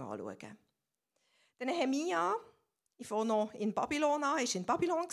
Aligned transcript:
anschauen. 0.00 0.58
Der 1.58 1.66
Nehemia, 1.66 2.34
ich 2.98 3.06
fange 3.06 3.26
noch 3.26 3.52
in 3.54 3.74
Babylon 3.74 4.22
war 4.22 4.38
in 4.38 4.64
Babylon. 4.64 5.06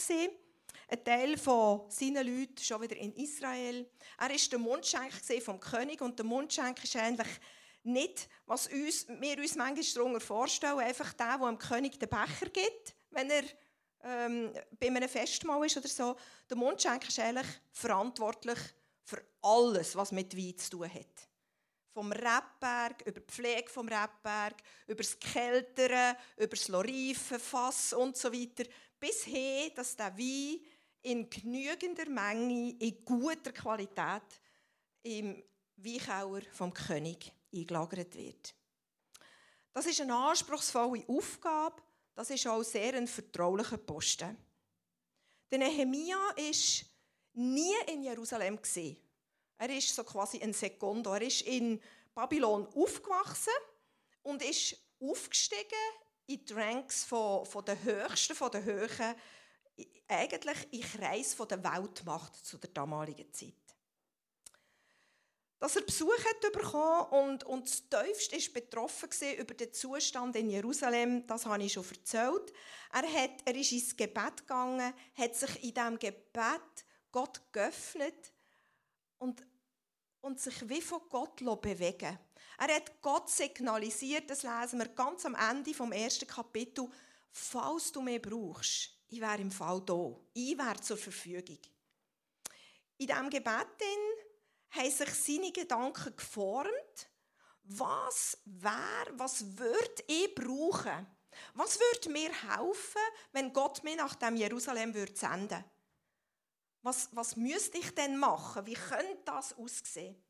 Ein 0.89 1.03
Teil 1.03 1.37
von 1.37 1.89
seinen 1.89 2.25
Leuten 2.25 2.57
schon 2.59 2.81
wieder 2.81 2.96
in 2.97 3.13
Israel. 3.15 3.89
Er 4.17 4.29
war 4.29 4.38
der 4.51 4.59
Mundschenk 4.59 5.13
vom 5.41 5.59
König 5.59 6.01
und 6.01 6.17
der 6.17 6.25
Mundschenk 6.25 6.83
ist 6.83 6.96
eigentlich 6.96 7.39
nicht, 7.83 8.29
was 8.46 8.67
uns, 8.67 9.07
wir 9.07 9.38
uns 9.38 9.55
manchmal 9.55 9.85
darunter 9.93 10.21
vorstellen, 10.21 10.79
einfach 10.79 11.13
der, 11.13 11.38
der 11.38 11.47
dem 11.47 11.58
König 11.58 12.00
den 12.00 12.10
Becher 12.10 12.50
gibt, 12.52 12.96
wenn 13.12 13.29
er 13.29 13.44
ähm, 14.04 14.54
bei 14.79 14.88
einem 14.88 15.10
Festmahl 15.10 15.65
ist 15.65 15.78
oder 15.78 15.88
so. 15.88 16.16
Der 16.50 16.58
Mundschenk 16.58 17.08
ist 17.08 17.20
eigentlich 17.20 17.48
verantwortlich 17.72 18.59
für 19.04 19.22
alles, 19.41 19.95
was 19.95 20.12
mit 20.12 20.36
Wein 20.38 20.58
zu 20.58 20.72
tun 20.72 20.94
hat. 20.94 21.30
Vom 21.94 22.12
Rebberg, 22.12 23.02
über 23.05 23.20
die 23.20 23.31
Pflege 23.31 23.70
vom 23.70 23.88
Rebberg, 23.88 24.55
über 24.88 25.03
das 25.03 25.20
Kälteren, 25.20 26.16
über 26.38 26.55
das 26.55 26.67
Lorifen, 26.67 27.40
Fass 27.40 27.94
und 27.94 28.18
so 28.18 28.34
weiter, 28.34 28.63
bis 28.99 29.23
hin, 29.23 29.72
dass 29.76 29.95
der 29.95 30.18
Wein 30.18 30.59
in 31.04 31.30
genügender 31.30 32.09
Menge, 32.09 32.76
in 32.80 33.05
guter 33.05 33.52
Qualität 33.52 34.23
im 35.04 35.44
Weinkauer 35.76 36.41
vom 36.52 36.73
König 36.73 37.32
eingelagert 37.54 38.16
wird. 38.16 38.55
Das 39.71 39.85
ist 39.85 40.02
eine 40.02 40.16
anspruchsvolle 40.16 41.04
Aufgabe, 41.07 41.82
das 42.16 42.30
ist 42.30 42.48
auch 42.48 42.63
sehr 42.63 42.94
ein 42.94 43.07
vertraulicher 43.07 43.77
Posten. 43.77 44.38
Der 45.52 45.60
Nehemia 45.60 46.18
war 46.18 46.85
nie 47.34 47.73
in 47.88 48.04
Jerusalem. 48.04 48.60
Er 49.63 49.70
ist 49.70 49.95
so 49.95 50.03
quasi 50.03 50.41
ein 50.41 50.52
Sekundo. 50.52 51.13
Er 51.13 51.22
ist 51.22 51.44
in 51.44 51.81
Babylon 52.13 52.67
aufgewachsen 52.76 53.54
und 54.21 54.44
ist 54.44 54.76
aufgestiegen 54.99 55.62
in 56.27 56.44
die 56.44 56.54
Ranks 56.54 57.05
von, 57.05 57.45
von 57.45 57.63
den 57.63 57.81
Höchsten, 57.81 58.35
von 58.35 58.52
den 58.52 58.66
Höhen, 58.66 59.15
eigentlich 60.10 60.68
im 60.71 60.82
Kreis 60.82 61.38
der 61.38 61.63
Weltmacht 61.63 62.46
zu 62.46 62.57
der 62.57 62.71
damaligen 62.71 63.32
Zeit 63.32 63.54
dass 65.59 65.77
er 65.77 65.83
Besuch 65.83 66.25
hat 66.25 66.51
bekommen 66.51 67.29
und, 67.29 67.45
und 67.45 67.69
das 67.69 67.88
Teufste 67.88 68.35
ist 68.35 68.53
betroffen 68.53 69.07
über 69.39 69.53
den 69.53 69.71
Zustand 69.71 70.35
in 70.35 70.49
Jerusalem, 70.49 71.25
das 71.25 71.45
habe 71.45 71.63
ich 71.63 71.71
schon 71.71 71.85
erzählt. 71.89 72.51
Er, 72.91 73.03
hat, 73.03 73.31
er 73.45 73.55
ist 73.55 73.71
ins 73.71 73.95
Gebet 73.95 74.39
gegangen, 74.39 74.93
hat 75.16 75.35
sich 75.38 75.63
in 75.63 75.73
diesem 75.73 75.97
Gebet 75.97 76.85
Gott 77.13 77.41
geöffnet 77.53 78.33
und, 79.19 79.41
und 80.23 80.39
sich 80.39 80.67
wie 80.67 80.81
von 80.81 81.02
Gott 81.09 81.35
bewegen 81.61 82.17
Er 82.57 82.75
hat 82.75 83.02
Gott 83.02 83.29
signalisiert, 83.29 84.29
das 84.29 84.43
lesen 84.43 84.79
wir 84.79 84.88
ganz 84.88 85.25
am 85.25 85.35
Ende 85.35 85.73
vom 85.73 85.91
ersten 85.91 86.27
Kapitel, 86.27 86.89
falls 87.31 87.91
du 87.91 88.02
mich 88.02 88.21
brauchst, 88.21 88.89
ich 89.09 89.21
wäre 89.21 89.41
im 89.41 89.51
Fall 89.51 89.81
da, 89.85 90.16
ich 90.33 90.57
wäre 90.57 90.79
zur 90.81 90.97
Verfügung. 90.97 91.59
In 92.97 93.07
diesem 93.07 93.29
Gebet 93.29 93.67
haben 94.69 94.91
sich 94.91 95.13
seine 95.13 95.51
Gedanken 95.51 96.16
geformt. 96.16 97.09
Was 97.66 98.38
wäre, 98.45 99.13
was 99.17 99.57
würde 99.57 100.03
ich 100.07 100.33
brauchen? 100.35 101.05
Was 101.53 101.79
würde 101.79 102.09
mir 102.11 102.29
helfen, 102.29 103.01
wenn 103.31 103.51
Gott 103.51 103.83
mich 103.83 103.95
nach 103.97 104.16
dem 104.16 104.35
Jerusalem 104.35 104.94
würde 104.94 105.16
senden 105.16 105.63
was, 106.83 107.09
was 107.13 107.35
müsste 107.35 107.77
ich 107.77 107.95
denn 107.95 108.17
machen? 108.17 108.65
Wie 108.65 108.73
könnte 108.73 109.17
das 109.25 109.57
aussehen? 109.57 110.21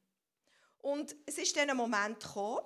Und 0.78 1.16
es 1.26 1.38
ist 1.38 1.58
dann 1.58 1.70
ein 1.70 1.78
Moment 1.78 2.22
gekommen, 2.22 2.66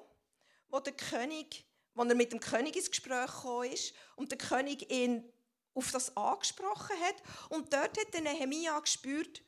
wo 0.70 0.80
der 0.80 0.94
König, 0.94 1.66
wo 1.94 2.04
er 2.04 2.16
mit 2.16 2.34
dem 2.34 2.40
König 2.40 2.76
ins 2.76 2.92
Gespräch 2.92 3.28
gekommen 3.28 3.72
ist 3.72 3.94
und 4.16 4.32
der 4.32 4.38
König 4.38 4.92
ihn 4.92 5.32
auf 5.74 5.92
das 5.92 6.16
angesprochen 6.18 7.00
hat. 7.02 7.16
Und 7.50 7.72
dort 7.72 7.98
hat 7.98 8.14
der 8.14 8.22
Nehemia 8.22 8.78
gespürt, 8.80 9.42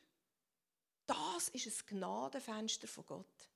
das 1.06 1.48
ist 1.48 1.66
ein 1.66 1.98
Gnadenfenster 1.98 2.88
von 2.88 3.04
Gott. 3.04 3.50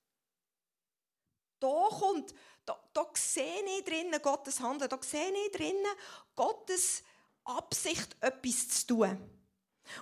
Da 1.61 1.89
kommt, 1.89 2.35
da, 2.67 2.79
da 2.93 3.07
sehe 3.15 3.63
ich 3.79 3.85
drinnen 3.85 4.21
Gottes 4.21 4.61
Handeln, 4.61 4.91
da 4.91 4.99
sehe 5.01 5.33
ich 5.47 5.53
drinnen 5.53 5.87
Gottes 6.35 7.05
Absicht, 7.45 8.17
etwas 8.21 8.69
zu 8.69 8.87
tun. 8.89 9.44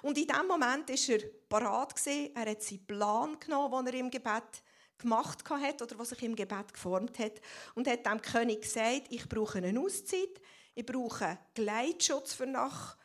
Und 0.03 0.19
in 0.19 0.27
diesem 0.27 0.47
Moment 0.47 0.89
war 0.89 1.17
er 1.17 1.29
parat. 1.49 2.07
Er 2.07 2.51
hat 2.51 2.63
seinen 2.63 2.87
Plan 2.87 3.39
genommen, 3.39 3.85
den 3.85 3.95
er 3.95 4.01
im 4.01 4.11
Gebet 4.11 4.63
gemacht 4.99 5.49
hat 5.49 5.83
oder 5.83 5.99
was 5.99 6.11
sich 6.11 6.23
im 6.23 6.37
Gebet 6.37 6.73
geformt 6.73 7.19
hat. 7.19 7.41
Und 7.75 7.89
hat 7.89 8.07
dem 8.07 8.23
König 8.23 8.63
gesagt, 8.63 9.09
ich 9.11 9.29
brauche 9.29 9.59
eine 9.59 9.79
Auszeit, 9.79 10.41
ich 10.75 10.87
brauche 10.87 11.39
Gleitschutz 11.55 12.35
für 12.35 12.47
nach 12.47 12.97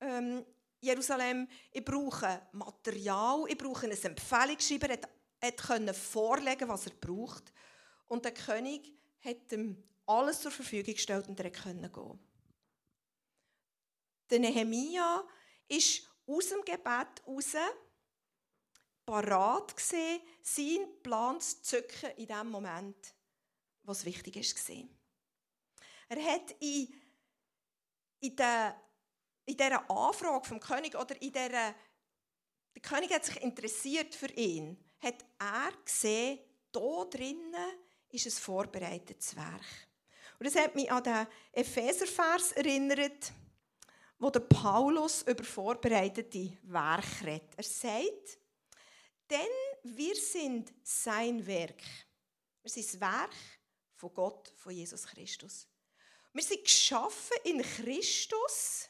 ähm, 0.00 0.44
Jerusalem, 0.80 1.48
ich 1.72 1.84
brauche 1.84 2.42
Material, 2.52 3.44
ich 3.48 3.56
brauche 3.56 3.86
ein 3.86 3.92
Empfehlungsschreiber, 3.92 4.90
er, 4.90 5.00
er 5.40 5.52
konnte 5.52 5.94
vorlegen, 5.94 6.68
was 6.68 6.86
er 6.86 6.92
braucht. 7.00 7.52
Und 8.06 8.24
der 8.24 8.34
König 8.34 8.92
hat 9.24 9.52
ihm 9.52 9.82
alles 10.06 10.40
zur 10.40 10.50
Verfügung 10.50 10.94
gestellt 10.94 11.28
und 11.28 11.40
er 11.40 11.50
konnte 11.50 11.88
gehen. 11.88 12.18
Der 14.30 14.38
Nehemia 14.40 15.24
ist 15.68 16.08
aus 16.26 16.48
dem 16.48 16.64
Gebet 16.64 17.22
heraus 17.24 17.54
parat 19.04 19.76
gesehen, 19.76 20.20
seinen 20.42 21.02
Plan 21.02 21.40
zu 21.40 21.60
zücken 21.62 22.10
in 22.16 22.26
dem 22.26 22.50
Moment, 22.50 23.14
was 23.82 24.04
wichtig 24.04 24.36
war. 24.36 24.88
Er 26.08 26.24
hat 26.24 26.54
in, 26.60 26.94
in 28.20 28.36
den 28.36 28.74
in 29.46 29.56
dieser 29.56 29.90
Anfrage 29.90 30.46
vom 30.46 30.60
König 30.60 30.94
oder 30.94 31.20
in 31.20 31.32
dieser, 31.32 31.48
der 31.48 32.82
König 32.82 33.12
hat 33.12 33.24
sich 33.24 33.42
interessiert 33.42 34.14
für 34.14 34.30
ihn, 34.32 34.78
hat 35.00 35.24
er 35.38 35.72
gesehen, 35.84 36.38
da 36.72 37.04
drinnen 37.04 37.78
ist 38.10 38.26
ein 38.26 38.32
vorbereitetes 38.32 39.36
Werk. 39.36 39.88
Und 40.38 40.46
das 40.46 40.56
hat 40.56 40.74
mich 40.74 40.90
an 40.90 41.02
den 41.02 41.26
Epheservers 41.52 42.52
erinnert, 42.52 43.32
wo 44.18 44.30
der 44.30 44.40
Paulus 44.40 45.22
über 45.22 45.44
vorbereitete 45.44 46.56
Werke 46.62 47.26
redet. 47.26 47.54
Er 47.56 47.64
sagt, 47.64 48.38
denn 49.30 49.96
wir 49.96 50.14
sind 50.14 50.72
sein 50.82 51.46
Werk. 51.46 51.82
Wir 52.62 52.70
sind 52.70 52.86
das 52.86 53.00
Werk 53.00 53.34
von 53.96 54.14
Gott, 54.14 54.52
von 54.56 54.72
Jesus 54.72 55.04
Christus. 55.06 55.66
Wir 56.32 56.42
sind 56.42 56.64
geschaffen 56.64 57.36
in 57.44 57.62
Christus 57.62 58.88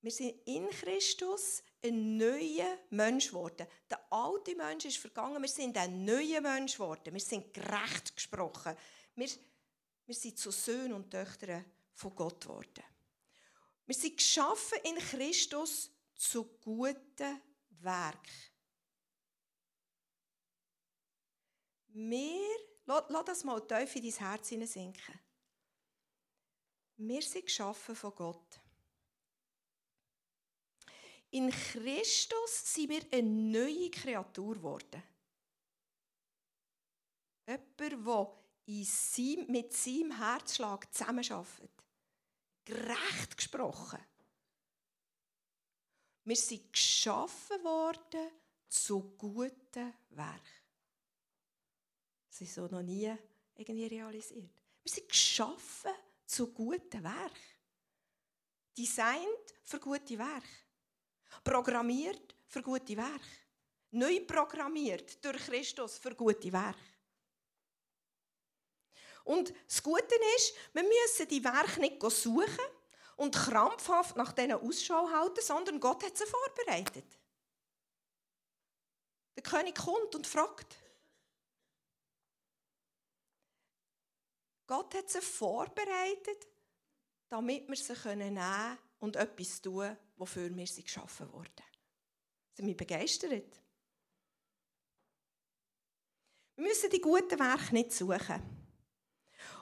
wir 0.00 0.12
sind 0.12 0.34
in 0.46 0.68
Christus 0.70 1.62
ein 1.84 2.16
neuer 2.16 2.78
Mensch 2.90 3.28
geworden. 3.28 3.66
Der 3.90 4.00
alte 4.10 4.54
Mensch 4.54 4.84
ist 4.84 4.98
vergangen, 4.98 5.42
wir 5.42 5.48
sind 5.48 5.76
ein 5.76 6.04
neuer 6.04 6.40
Mensch 6.40 6.74
geworden. 6.74 7.12
Wir 7.12 7.20
sind 7.20 7.52
gerecht 7.52 8.14
gesprochen. 8.14 8.76
Wir, 9.16 9.28
wir 10.06 10.14
sind 10.14 10.38
zu 10.38 10.50
Söhnen 10.50 10.92
und 10.92 11.10
Töchtern 11.10 11.64
von 11.92 12.14
Gott 12.14 12.40
geworden. 12.40 12.84
Wir 13.88 13.94
sind 13.94 14.18
geschaffen 14.18 14.78
in 14.84 14.96
Christus 14.96 15.90
zu 16.14 16.44
guten 16.62 17.40
Werk. 17.80 18.28
Wir, 21.86 22.58
lass, 22.84 23.24
das 23.24 23.44
mal 23.44 23.66
tief 23.66 23.96
in 23.96 24.02
dein 24.02 24.12
Herz 24.12 24.48
sinken. 24.50 25.20
Wir 26.98 27.22
sind 27.22 27.46
geschaffen 27.46 27.96
von 27.96 28.14
Gott. 28.14 28.60
In 31.30 31.50
Christus 31.50 32.74
sind 32.74 32.90
wir 32.90 33.02
eine 33.10 33.22
neue 33.22 33.90
Kreatur 33.90 34.56
geworden. 34.56 35.02
Jemand, 37.46 37.80
der 37.80 39.46
mit 39.48 39.72
seinem 39.72 40.14
Herzschlag 40.14 40.92
zusammenarbeitet. 40.92 41.87
Gerecht 42.68 43.34
gesprochen. 43.34 43.98
Wir 46.24 46.36
sind 46.36 46.70
geschaffen 46.70 47.64
worden 47.64 48.30
zu 48.68 49.16
guten 49.16 49.94
Werken. 50.10 50.42
Das 52.28 52.42
ist 52.42 52.54
so 52.54 52.66
noch 52.66 52.82
nie 52.82 53.10
irgendwie 53.56 53.86
realisiert. 53.86 54.50
Wir 54.82 54.92
sind 54.92 55.08
geschaffen 55.08 55.92
zu 56.26 56.52
guten 56.52 57.02
Werken. 57.02 57.56
Designt 58.76 59.54
für 59.64 59.80
gute 59.80 60.18
Werke. 60.18 60.48
Programmiert 61.42 62.36
für 62.48 62.60
gute 62.60 62.98
Werke. 62.98 63.24
Neu 63.92 64.20
programmiert 64.26 65.24
durch 65.24 65.38
Christus 65.46 65.96
für 65.96 66.14
gute 66.14 66.52
Werke. 66.52 66.78
Und 69.28 69.52
das 69.66 69.82
Gute 69.82 70.14
ist, 70.36 70.54
wir 70.72 70.82
müssen 70.82 71.28
die 71.28 71.44
Werke 71.44 71.80
nicht 71.80 72.00
suchen 72.00 72.64
und 73.16 73.34
krampfhaft 73.34 74.16
nach 74.16 74.32
denen 74.32 74.58
Ausschau 74.58 75.06
halten, 75.10 75.42
sondern 75.42 75.80
Gott 75.80 76.02
hat 76.02 76.16
sie 76.16 76.24
vorbereitet. 76.24 77.04
Der 79.36 79.42
König 79.42 79.74
kommt 79.74 80.14
und 80.14 80.26
fragt. 80.26 80.76
Gott 84.66 84.94
hat 84.94 85.10
sie 85.10 85.20
vorbereitet, 85.20 86.48
damit 87.28 87.68
wir 87.68 87.76
sie 87.76 87.92
nehmen 88.16 88.36
können 88.36 88.78
und 88.98 89.16
etwas 89.16 89.60
tun, 89.60 89.94
wofür 90.16 90.56
wir 90.56 90.66
sie 90.66 90.84
geschaffen 90.84 91.30
wurden. 91.34 91.64
Sind 92.54 92.66
wir 92.66 92.76
begeistert? 92.78 93.60
Wir 96.56 96.64
müssen 96.64 96.88
die 96.88 97.00
guten 97.02 97.38
Werke 97.38 97.74
nicht 97.74 97.92
suchen. 97.92 98.57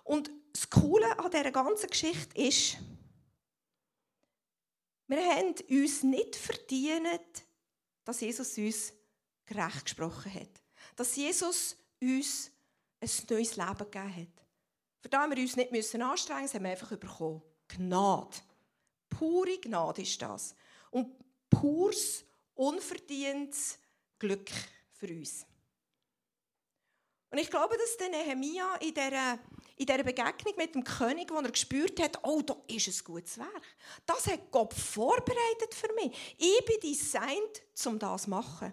Und 0.07 0.31
das 0.53 0.71
Coole 0.71 1.19
an 1.19 1.31
dieser 1.31 1.51
ganzen 1.51 1.91
Geschichte 1.91 2.41
ist, 2.41 2.79
wir 5.09 5.19
haben 5.19 5.55
uns 5.69 6.03
nicht 6.03 6.37
verdient, 6.37 7.45
dass 8.05 8.21
Jesus 8.21 8.57
uns 8.57 8.93
gerecht 9.45 9.85
gesprochen 9.85 10.33
hat. 10.33 10.63
Dass 10.95 11.15
Jesus 11.17 11.77
uns 12.01 12.51
ein 13.01 13.11
neues 13.31 13.57
Leben 13.57 13.79
gegeben 13.79 14.17
hat. 14.17 14.47
Für 15.01 15.09
das 15.09 15.31
wir 15.31 15.39
uns 15.39 15.57
nicht 15.57 15.73
müssen 15.73 16.03
anstrengen 16.03 16.43
müssen, 16.43 16.55
haben 16.55 16.65
wir 16.65 16.71
einfach 16.71 16.97
bekommen. 16.97 17.43
Gnade. 17.69 18.37
Pure 19.11 19.59
Gnade 19.59 20.03
ist 20.03 20.23
das. 20.23 20.55
Und 20.91 21.15
pures, 21.51 22.25
unverdientes 22.55 23.79
Glück 24.19 24.51
für 24.93 25.09
uns. 25.09 25.45
Und 27.31 27.39
ich 27.39 27.51
glaube, 27.51 27.77
dass 27.77 27.97
der 27.97 28.09
Nehemia 28.09 28.77
in 28.77 28.95
dieser, 28.95 29.39
in 29.77 29.87
dieser 29.87 30.03
Begegnung 30.03 30.55
mit 30.57 30.75
dem 30.75 30.85
König, 30.85 31.31
wo 31.31 31.37
er 31.37 31.51
gespürt 31.51 32.01
hat, 32.03 32.19
oh, 32.23 32.41
da 32.41 32.57
ist 32.67 32.89
ein 32.89 33.05
gutes 33.05 33.39
Werk. 33.39 33.63
Das 34.07 34.27
hat 34.27 34.51
Gott 34.51 34.73
vorbereitet 34.73 35.75
für 35.75 35.93
mich. 35.95 36.37
Ich 36.39 36.65
bin 36.65 36.81
designt, 36.81 37.63
um 37.85 37.99
das 37.99 38.23
zu 38.23 38.31
machen. 38.31 38.73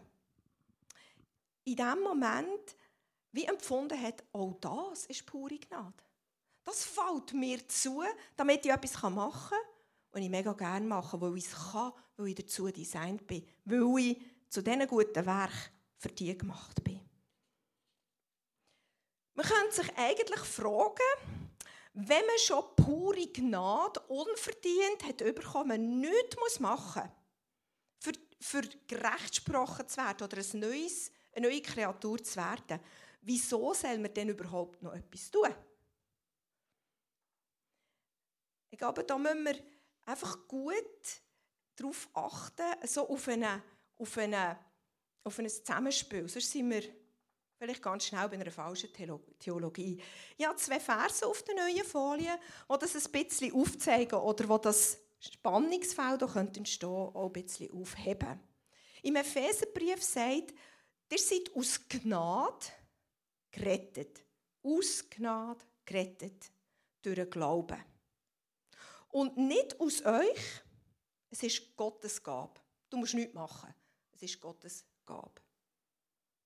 In 1.66 1.76
dem 1.76 2.02
Moment, 2.02 2.76
wie 3.32 3.46
empfunden 3.46 4.02
hat, 4.02 4.24
oh, 4.32 4.54
das 4.62 5.06
ist 5.08 5.26
pure 5.26 5.58
Gnade. 5.58 5.94
Das 6.64 6.86
fällt 6.86 7.34
mir 7.34 7.68
zu, 7.68 8.04
damit 8.38 8.66
ich 8.66 8.72
etwas 8.72 9.02
machen 9.02 9.50
kann, 9.50 9.60
und 10.14 10.22
ich 10.22 10.30
mega 10.30 10.54
gerne 10.54 10.86
mache, 10.86 11.20
weil 11.20 11.38
ich 11.38 11.46
es 11.46 11.72
kann, 11.72 11.92
weil 12.18 12.28
ich 12.28 12.36
dazu 12.36 12.70
designt 12.70 13.26
bin, 13.28 13.46
weil 13.66 14.00
ich 14.00 14.18
zu 14.48 14.62
diesen 14.62 14.88
guten 14.88 15.26
Werk 15.26 15.72
für 15.98 16.10
die 16.10 16.38
gemacht 16.38 16.84
bin. 16.84 17.03
Man 19.36 19.46
könnte 19.46 19.76
sich 19.76 19.98
eigentlich 19.98 20.40
fragen, 20.42 21.44
wenn 21.94 22.26
man 22.26 22.38
schon 22.40 22.76
pure 22.76 23.28
Gnade 23.28 24.00
unverdient 24.02 25.04
hat 25.04 25.18
bekommen, 25.18 26.00
nichts 26.00 26.60
machen 26.60 27.04
muss, 27.04 27.14
für, 28.00 28.14
für 28.40 28.62
gerecht 28.88 29.46
gesprochen 29.46 29.88
zu 29.88 29.98
werden 29.98 30.24
oder 30.24 30.38
ein 30.38 30.60
neues, 30.60 31.12
eine 31.34 31.48
neue 31.48 31.62
Kreatur 31.62 32.24
zu 32.24 32.36
werden, 32.36 32.80
wieso 33.22 33.74
soll 33.74 33.98
man 34.00 34.14
denn 34.14 34.30
überhaupt 34.30 34.82
noch 34.82 34.94
etwas 34.94 35.30
tun? 35.32 35.54
Ich 38.70 38.78
glaube, 38.78 39.04
da 39.04 39.18
müssen 39.18 39.46
wir 39.46 39.64
einfach 40.06 40.48
gut 40.48 41.22
darauf 41.76 42.10
achten, 42.14 42.88
so 42.88 43.08
auf, 43.08 43.28
eine, 43.28 43.64
auf, 43.98 44.18
eine, 44.18 44.60
auf 45.24 45.40
ein 45.40 45.50
Zusammenspiel. 45.50 46.28
Sonst 46.28 46.52
sind 46.52 46.70
wir 46.70 46.84
vielleicht 47.63 47.81
ganz 47.81 48.06
schnell 48.06 48.27
bei 48.27 48.36
einer 48.36 48.51
falschen 48.51 48.89
Theologie. 49.39 49.98
Ich 50.38 50.45
habe 50.45 50.57
zwei 50.57 50.81
Verse 50.81 51.25
auf 51.25 51.44
der 51.44 51.56
neuen 51.56 51.86
Folie, 51.86 52.38
die 52.69 52.77
das 52.77 53.06
ein 53.06 53.12
bisschen 53.12 53.54
aufzeigen 53.54 54.19
oder 54.19 54.50
wo 54.50 54.57
das 54.57 55.00
Spannungsfeld 55.19 56.24
auch 56.24 56.36
entstehen 56.36 56.89
auch 56.89 57.27
ein 57.27 57.31
bisschen 57.31 57.71
aufheben. 57.71 58.38
Im 59.01 59.15
Epheserbrief 59.15 60.04
sagt, 60.04 60.54
ihr 61.10 61.18
seid 61.18 61.56
aus 61.56 61.80
Gnade 61.88 62.65
gerettet. 63.50 64.25
Aus 64.62 65.10
Gnade 65.10 65.63
gerettet. 65.86 66.51
Durch 67.01 67.15
den 67.15 67.30
Glauben. 67.30 67.81
Und 69.10 69.38
nicht 69.38 69.80
aus 69.80 70.04
euch, 70.06 70.62
es 71.30 71.44
ist 71.44 71.77
Gottes 71.77 72.21
Gabe. 72.21 72.60
Du 72.89 72.98
musst 72.98 73.13
nichts 73.13 73.33
machen. 73.33 73.74
Es 74.12 74.21
ist 74.21 74.42
Gottes 74.42 74.83
Gabe. 75.06 75.42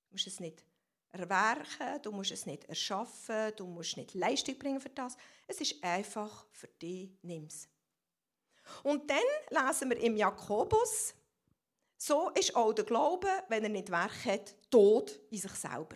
Du 0.08 0.14
musst 0.14 0.28
es 0.28 0.40
nicht 0.40 0.64
erwerken, 1.12 2.02
du 2.02 2.12
musst 2.12 2.32
es 2.32 2.46
nicht 2.46 2.66
erschaffen, 2.66 3.54
du 3.56 3.66
musst 3.66 3.98
nicht 3.98 4.14
Leistung 4.14 4.58
bringen 4.58 4.80
für 4.80 4.90
das. 4.90 5.18
Es 5.48 5.62
ist 5.62 5.84
einfach 5.84 6.46
für 6.52 6.68
dich, 6.68 7.12
nimm 7.22 7.46
es. 7.46 7.68
Und 8.84 9.10
dann 9.10 9.18
lesen 9.50 9.90
wir 9.90 9.98
im 9.98 10.18
Jakobus, 10.18 11.14
so 11.98 12.30
ist 12.32 12.56
auch 12.56 12.74
der 12.74 12.86
Glaube, 12.86 13.28
wenn 13.48 13.64
er 13.64 13.70
nicht 13.70 13.90
Werk 13.90 14.26
hat, 14.26 14.56
tot 14.70 15.20
in 15.32 15.40
sich 15.40 15.54
selber. 15.54 15.96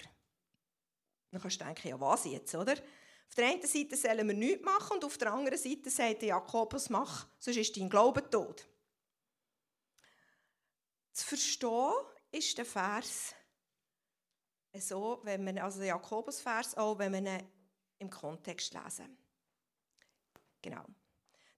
Dann 1.30 1.42
kannst 1.42 1.62
du 1.62 1.66
denken, 1.66 1.88
ja 1.88 2.00
was 2.00 2.26
jetzt, 2.26 2.56
oder? 2.56 2.74
Auf 2.74 3.36
der 3.36 3.48
einen 3.48 3.66
Seite 3.66 3.96
sollen 3.96 4.28
wir 4.28 4.36
nichts 4.36 4.66
machen 4.66 4.96
und 4.96 5.06
auf 5.06 5.18
der 5.18 5.32
anderen 5.32 5.58
Seite 5.58 5.90
sagt 5.90 6.24
Jakobus, 6.24 6.90
mach, 6.90 7.28
sonst 7.40 7.58
ist 7.58 7.78
dein 7.78 7.90
Glaube 7.90 8.30
tot. 8.30 8.68
Zu 11.14 11.26
verstehen 11.26 11.94
ist 12.32 12.58
der 12.58 12.66
Vers 12.66 13.34
so, 14.80 15.20
wenn 15.24 15.44
man, 15.44 15.58
also 15.58 15.82
Jakobusvers 15.84 16.78
auch, 16.78 16.98
wenn 17.00 17.12
man 17.12 17.26
ihn 17.26 17.44
im 18.00 18.10
Kontext 18.10 18.74
lesen. 18.74 19.18
Genau. 20.62 20.86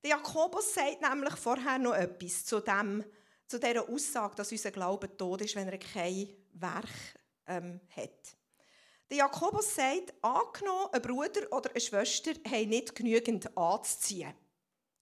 Der 0.04 0.12
Jakobus 0.12 0.74
sagt 0.74 1.02
nämlich 1.02 1.36
vorher 1.36 1.78
noch 1.78 1.94
etwas 1.94 2.46
zu, 2.46 2.60
dem, 2.60 3.04
zu 3.48 3.60
dieser 3.60 3.88
Aussage, 3.88 4.36
dass 4.36 4.52
unser 4.52 4.72
Glaube 4.72 5.16
tot 5.16 5.42
ist, 5.42 5.56
wenn 5.56 5.70
er 5.70 5.78
kein 5.78 6.30
Werk 6.54 6.90
ähm, 7.48 7.80
hat. 7.96 8.36
Der 9.10 9.18
Jakobus 9.18 9.76
sagt, 9.76 10.14
angenommen, 10.22 10.90
ein 10.92 11.02
Bruder 11.02 11.52
oder 11.52 11.70
eine 11.70 11.80
Schwester 11.80 12.32
haben 12.50 12.70
nicht 12.70 12.96
genügend 12.96 13.56
anzuziehen 13.58 14.34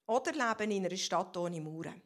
oder 0.05 0.31
leben 0.31 0.71
in 0.71 0.85
einer 0.85 0.97
Stadt 0.97 1.35
ohne 1.37 1.61
Mauern. 1.61 2.01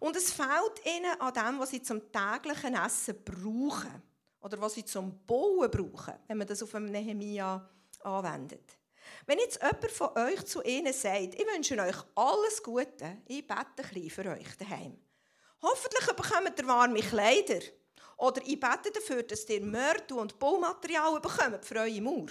Und 0.00 0.16
es 0.16 0.32
fehlt 0.32 0.84
ihnen 0.84 1.20
an 1.20 1.32
dem, 1.32 1.60
was 1.60 1.70
sie 1.70 1.80
zum 1.80 2.10
täglichen 2.10 2.74
Essen 2.74 3.22
brauchen 3.24 4.02
oder 4.42 4.60
was 4.60 4.74
sie 4.74 4.84
zum 4.84 5.24
Bauen 5.24 5.70
brauchen, 5.70 6.14
wenn 6.26 6.38
man 6.38 6.46
das 6.46 6.62
auf 6.62 6.74
einem 6.74 6.90
Nehemia 6.90 7.68
anwendet. 8.02 8.78
Wenn 9.26 9.38
jetzt 9.38 9.60
jemand 9.62 9.90
von 9.90 10.16
euch 10.16 10.44
zu 10.44 10.62
ihnen 10.62 10.92
sagt, 10.92 11.34
ich 11.34 11.46
wünsche 11.46 11.80
euch 11.80 11.96
alles 12.14 12.62
Gute, 12.62 13.22
ich 13.26 13.46
bete 13.46 13.60
ein 13.60 13.88
bisschen 13.88 14.10
für 14.10 14.30
euch 14.30 14.56
daheim. 14.58 14.98
Hoffentlich 15.60 16.06
bekommt 16.06 16.58
ihr 16.58 16.66
warme 16.66 17.00
Kleider. 17.00 17.60
Oder 18.16 18.42
ich 18.44 18.58
bete 18.58 18.90
dafür, 18.92 19.22
dass 19.22 19.48
ihr 19.48 19.64
Mörtel 19.64 20.18
und 20.18 20.38
Baumaterial 20.38 21.20
bekommt 21.20 21.64
für 21.64 21.76
eure 21.76 22.00
Mauer. 22.00 22.28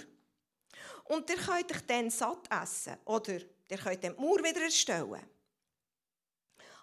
Und 1.04 1.28
ihr 1.28 1.36
könnt 1.36 1.70
euch 1.70 1.86
dann 1.86 2.10
satt 2.10 2.48
essen. 2.62 2.96
Oder 3.04 3.40
ihr 3.68 3.78
könnt 3.78 4.04
dann 4.04 4.14
die 4.14 4.20
Mauer 4.20 4.38
wieder 4.38 4.62
erstellen. 4.62 5.26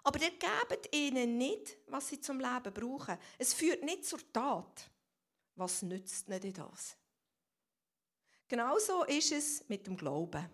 Aber 0.02 0.20
ihr 0.20 0.30
gebt 0.30 0.94
ihnen 0.94 1.38
nicht, 1.38 1.76
was 1.86 2.08
sie 2.08 2.20
zum 2.20 2.40
Leben 2.40 2.72
brauchen. 2.72 3.18
Es 3.38 3.52
führt 3.52 3.82
nicht 3.82 4.04
zur 4.04 4.20
Tat 4.32 4.90
was 5.60 5.82
nützt 5.82 6.28
nicht 6.28 6.58
das? 6.58 6.96
Genauso 8.48 9.04
ist 9.04 9.30
es 9.30 9.68
mit 9.68 9.86
dem 9.86 9.96
Glauben. 9.96 10.48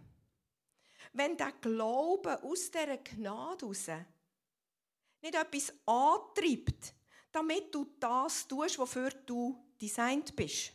Wenn 1.12 1.36
der 1.36 1.52
Glaube 1.52 2.42
aus 2.42 2.70
dieser 2.70 2.98
Gnade 2.98 3.64
heraus 3.64 3.86
nicht 5.22 5.34
etwas 5.34 5.72
antreibt, 5.86 6.94
damit 7.32 7.74
du 7.74 7.86
das 7.98 8.46
tust, 8.46 8.78
wofür 8.78 9.10
du 9.10 9.64
designt 9.80 10.36
bist, 10.36 10.72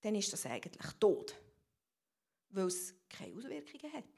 dann 0.00 0.14
ist 0.16 0.32
das 0.32 0.46
eigentlich 0.46 0.92
tot, 0.94 1.38
weil 2.48 2.66
es 2.66 2.94
keine 3.08 3.36
Auswirkungen 3.36 3.92
hat. 3.92 4.13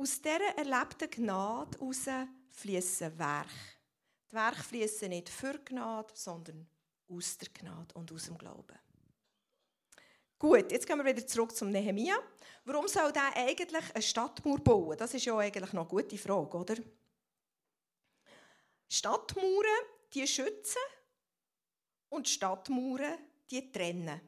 Aus 0.00 0.22
dieser 0.22 0.56
erlebten 0.56 1.10
Gnade 1.10 1.78
heraus 1.78 2.06
fließen 2.48 3.18
Werke. 3.18 3.50
Die 4.30 4.34
Werke 4.34 4.62
fließen 4.62 5.10
nicht 5.10 5.28
für 5.28 5.58
Gnade, 5.58 6.10
sondern 6.14 6.66
aus 7.06 7.36
der 7.36 7.50
Gnade 7.50 7.94
und 7.96 8.10
aus 8.10 8.24
dem 8.24 8.38
Glauben. 8.38 8.78
Gut, 10.38 10.72
jetzt 10.72 10.86
gehen 10.86 10.96
wir 10.96 11.04
wieder 11.04 11.26
zurück 11.26 11.54
zum 11.54 11.68
Nehemia. 11.68 12.16
Warum 12.64 12.88
soll 12.88 13.12
der 13.12 13.36
eigentlich 13.36 13.94
eine 13.94 14.02
Stadtmauer 14.02 14.60
bauen? 14.60 14.96
Das 14.96 15.12
ist 15.12 15.26
ja 15.26 15.36
eigentlich 15.36 15.70
noch 15.74 15.82
eine 15.82 15.90
gute 15.90 16.16
Frage, 16.16 16.56
oder? 16.56 16.76
Stadtmauern, 18.88 19.84
die 20.14 20.26
schützen 20.26 20.80
und 22.08 22.26
Stadtmauern, 22.26 23.18
die 23.50 23.70
trennen. 23.70 24.18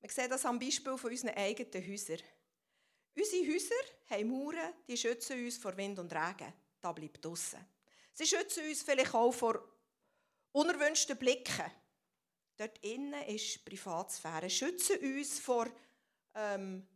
Wir 0.00 0.10
sehen 0.10 0.30
das 0.30 0.46
am 0.46 0.60
Beispiel 0.60 0.96
von 0.96 1.10
unseren 1.10 1.34
eigenen 1.34 1.90
Häusern. 1.90 2.22
Unsere 3.16 3.52
Häuser 3.52 3.74
haben 4.10 4.28
Mauern, 4.28 4.74
die 4.88 4.96
schützen 4.96 5.44
uns 5.44 5.56
vor 5.56 5.76
Wind 5.76 5.98
und 5.98 6.12
Regen. 6.12 6.52
Da 6.80 6.92
bleibt 6.92 7.24
draussen. 7.24 7.64
Sie 8.12 8.26
schützen 8.26 8.68
uns 8.68 8.82
vielleicht 8.82 9.14
auch 9.14 9.32
vor 9.32 9.64
unerwünschten 10.52 11.16
Blicken. 11.16 11.70
Dort 12.56 12.78
innen 12.84 13.22
ist 13.24 13.64
Privatsphäre. 13.64 14.48
Schützen 14.50 14.98
uns 14.98 15.40
vor, 15.40 15.66
ähm, 16.34 16.86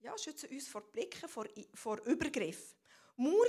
ja, 0.00 0.16
schützen 0.18 0.50
uns 0.50 0.68
vor 0.68 0.82
Blicken, 0.92 1.28
vor, 1.28 1.46
vor 1.74 2.00
Übergriff. 2.04 2.74
Mauern 3.16 3.48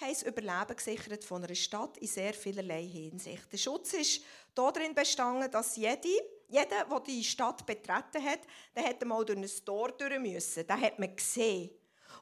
haben 0.00 0.12
das 0.12 0.22
Überleben 0.22 0.76
gesichert 0.76 1.24
von 1.24 1.44
einer 1.44 1.54
Stadt 1.54 1.96
in 1.98 2.06
sehr 2.06 2.34
vielerlei 2.34 2.84
Hinsicht. 2.84 3.50
Der 3.52 3.58
Schutz 3.58 3.94
ist 3.94 4.22
darin 4.54 4.94
bestanden, 4.94 5.50
dass 5.50 5.76
jede, 5.76 6.22
jeder, 6.48 6.84
der 6.84 7.00
die 7.00 7.22
Stadt 7.22 7.64
betreten 7.64 8.24
hat, 8.24 8.40
der 8.74 8.82
hätte 8.82 9.04
mal 9.04 9.24
durch 9.24 9.38
ein 9.38 9.64
Tor 9.64 9.92
durch 9.92 10.18
müssen. 10.18 10.66
Den 10.66 10.80
hat 10.80 10.98
man 10.98 11.14
gesehen. 11.14 11.70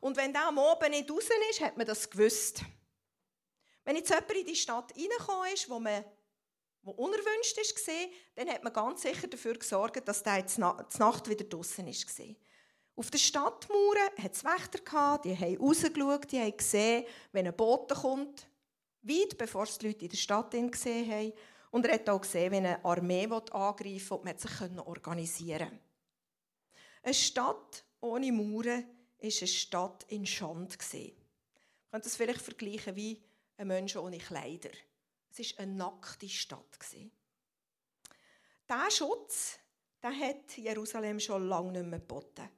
Und 0.00 0.16
wenn 0.16 0.32
der 0.32 0.48
am 0.48 0.58
Oben 0.58 0.90
nicht 0.90 1.10
raus 1.10 1.28
ist, 1.50 1.60
hat 1.60 1.76
man 1.76 1.86
das 1.86 2.10
gewusst. 2.10 2.62
Wenn 3.84 3.96
jetzt 3.96 4.10
jemand 4.10 4.32
in 4.32 4.46
die 4.46 4.56
Stadt 4.56 4.92
reingekommen 4.96 5.52
ist, 5.54 5.70
wo 5.70 5.78
man 5.78 6.04
wo 6.82 6.92
unerwünscht 6.92 7.56
war, 7.56 7.94
dann 8.36 8.48
hat 8.48 8.62
man 8.62 8.72
ganz 8.72 9.02
sicher 9.02 9.26
dafür 9.26 9.54
gesorgt, 9.54 10.06
dass 10.06 10.22
der 10.22 10.38
jetzt 10.38 10.58
Nacht 10.58 11.28
wieder 11.28 11.44
draußen 11.44 11.84
war. 11.84 12.36
Auf 12.94 13.10
der 13.10 13.18
Stadtmauer 13.18 13.96
hat 14.22 14.32
es 14.32 14.44
Wächter, 14.44 15.20
die 15.24 15.36
haben 15.36 15.56
rausgeschaut, 15.58 16.30
die 16.30 16.38
haben 16.38 16.56
gesehen, 16.56 17.04
wenn 17.32 17.46
ein 17.46 17.56
Bote 17.56 17.94
kommt, 17.94 18.46
weit 19.02 19.36
bevor 19.36 19.64
es 19.64 19.78
die 19.78 19.88
Leute 19.88 20.04
in 20.04 20.10
der 20.10 20.16
Stadt 20.16 20.52
gesehen 20.52 21.10
haben. 21.10 21.32
Und 21.70 21.86
er 21.86 21.94
hat 21.94 22.08
auch 22.08 22.20
gesehen, 22.20 22.52
wenn 22.52 22.66
eine 22.66 22.84
Armee 22.84 23.26
angreifen 23.26 24.10
will, 24.10 24.16
und 24.16 24.24
man 24.24 24.38
sich 24.38 24.60
organisieren 24.86 25.78
Eine 27.02 27.14
Stadt 27.14 27.84
ohne 28.00 28.32
Mauern 28.32 28.84
ist 29.18 29.42
eine 29.42 29.48
Stadt 29.48 30.04
in 30.08 30.26
Schand. 30.26 30.78
Man 30.78 31.12
könnte 31.90 32.08
das 32.08 32.16
vielleicht 32.16 32.40
vergleichen 32.40 32.96
wie 32.96 33.22
ein 33.56 33.68
Mensch 33.68 33.96
ohne 33.96 34.18
Kleider. 34.18 34.70
Es 35.30 35.38
war 35.38 35.64
eine 35.64 35.74
nackte 35.74 36.28
Stadt. 36.28 36.78
Diesen 38.68 38.90
Schutz 38.90 39.58
den 40.02 40.20
hat 40.20 40.56
Jerusalem 40.56 41.18
schon 41.20 41.48
lange 41.48 41.72
nicht 41.72 41.86
mehr 41.86 41.98
geboten. 41.98 42.48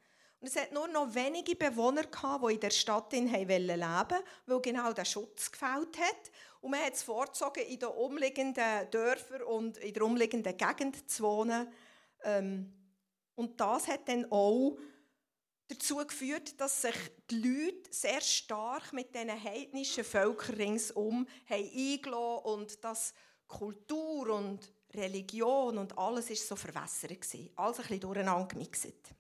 Und 0.41 0.49
es 0.49 0.57
hat 0.57 0.73
nur 0.73 0.87
noch 0.87 1.15
wenige 1.15 1.57
Bewohner 1.57 2.05
gehabt, 2.05 2.45
die 2.49 2.55
in 2.55 2.61
der 2.61 2.71
Stadt 2.71 3.13
leben 3.13 3.29
wollten, 3.69 4.25
weil 4.47 4.61
genau 4.61 4.93
der 4.93 5.05
Schutz 5.05 5.51
gefällt 5.51 5.99
hat. 5.99 6.31
Und 6.61 6.71
man 6.71 6.81
hat 6.81 6.95
es 6.95 7.03
vorgezogen, 7.03 7.65
in 7.65 7.79
den 7.79 7.89
umliegenden 7.89 8.91
Dörfern 8.91 9.43
und 9.43 9.79
in 9.79 9.93
der 9.93 10.03
umliegenden 10.03 10.57
Gegend 10.57 11.11
zu 11.11 11.25
wohnen. 11.25 11.73
Ähm, 12.23 12.73
und 13.35 13.61
das 13.61 13.89
hat 13.89 14.09
dann 14.09 14.31
auch 14.31 14.77
dazu 15.69 15.97
geführt, 15.99 16.61
dass 16.61 16.83
sich 16.83 16.97
die 17.31 17.41
Leute 17.41 17.91
sehr 17.91 18.21
stark 18.21 18.93
mit 18.93 19.15
diesen 19.15 19.43
heidnischen 19.43 20.05
Völkern 20.05 20.57
ringsum 20.57 21.27
eingeladen 21.49 22.45
und 22.45 22.85
dass 22.85 23.13
Kultur 23.47 24.31
und 24.31 24.73
Religion 24.95 25.79
und 25.79 25.97
alles 25.99 26.31
ist 26.31 26.49
so 26.49 26.57
verwässert 26.57 27.11
war. 27.11 27.67
Alles 27.67 27.79
ein 27.79 27.83
bisschen 27.83 28.01
durcheinander 28.01 28.49
gemixt. 28.49 29.15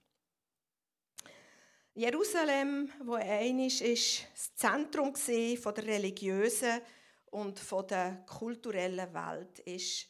Jerusalem, 1.98 2.92
wo 3.04 3.14
einisch 3.14 3.80
ist 3.80 4.24
das 4.32 4.54
Zentrum 4.54 5.12
von 5.16 5.74
der 5.74 5.84
religiösen 5.84 6.80
und 7.32 7.58
von 7.58 7.88
der 7.88 8.24
kulturellen 8.24 9.12
Welt, 9.12 9.58
ist 9.58 10.06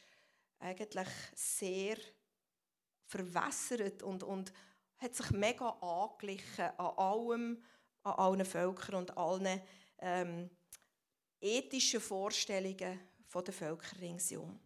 eigentlich 0.58 1.08
sehr 1.34 1.96
verwässert 3.06 4.02
und, 4.02 4.22
und 4.22 4.52
hat 4.98 5.14
sich 5.14 5.30
mega 5.30 5.70
angeglichen 5.80 6.66
an 6.76 6.92
allem, 6.98 7.64
an 8.02 8.12
allen 8.12 8.44
Völkern 8.44 8.96
und 8.96 9.16
allen 9.16 9.62
ähm, 10.00 10.50
ethischen 11.40 12.02
Vorstellungen 12.02 13.00
der 13.34 13.52
Völker 13.54 13.98
ringsum. 13.98 14.60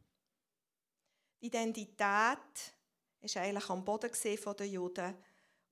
Die 1.41 1.47
Identität 1.47 2.00
war 2.00 3.43
eigentlich 3.43 3.71
am 3.71 3.85
Boden 3.85 4.11
der 4.59 4.67
Juden 4.67 5.14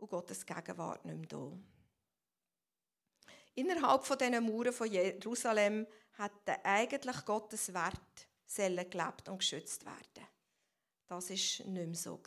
und 0.00 0.11
Gottes 0.11 0.45
Gegenwart 0.45 1.04
nicht 1.04 1.19
mehr 1.19 1.28
da. 1.28 1.52
Innerhalb 3.54 4.04
von 4.04 4.16
diesen 4.16 4.47
Mauern 4.47 4.73
von 4.73 4.90
Jerusalem 4.90 5.87
hätte 6.16 6.64
eigentlich 6.64 7.25
Gottes 7.25 7.73
Wert 7.75 8.28
gelebt 8.57 9.28
und 9.28 9.38
geschützt 9.38 9.85
werden. 9.85 10.26
Das 11.07 11.30
ist 11.30 11.66
nicht 11.66 11.87
mehr 11.87 11.95
so. 11.95 12.21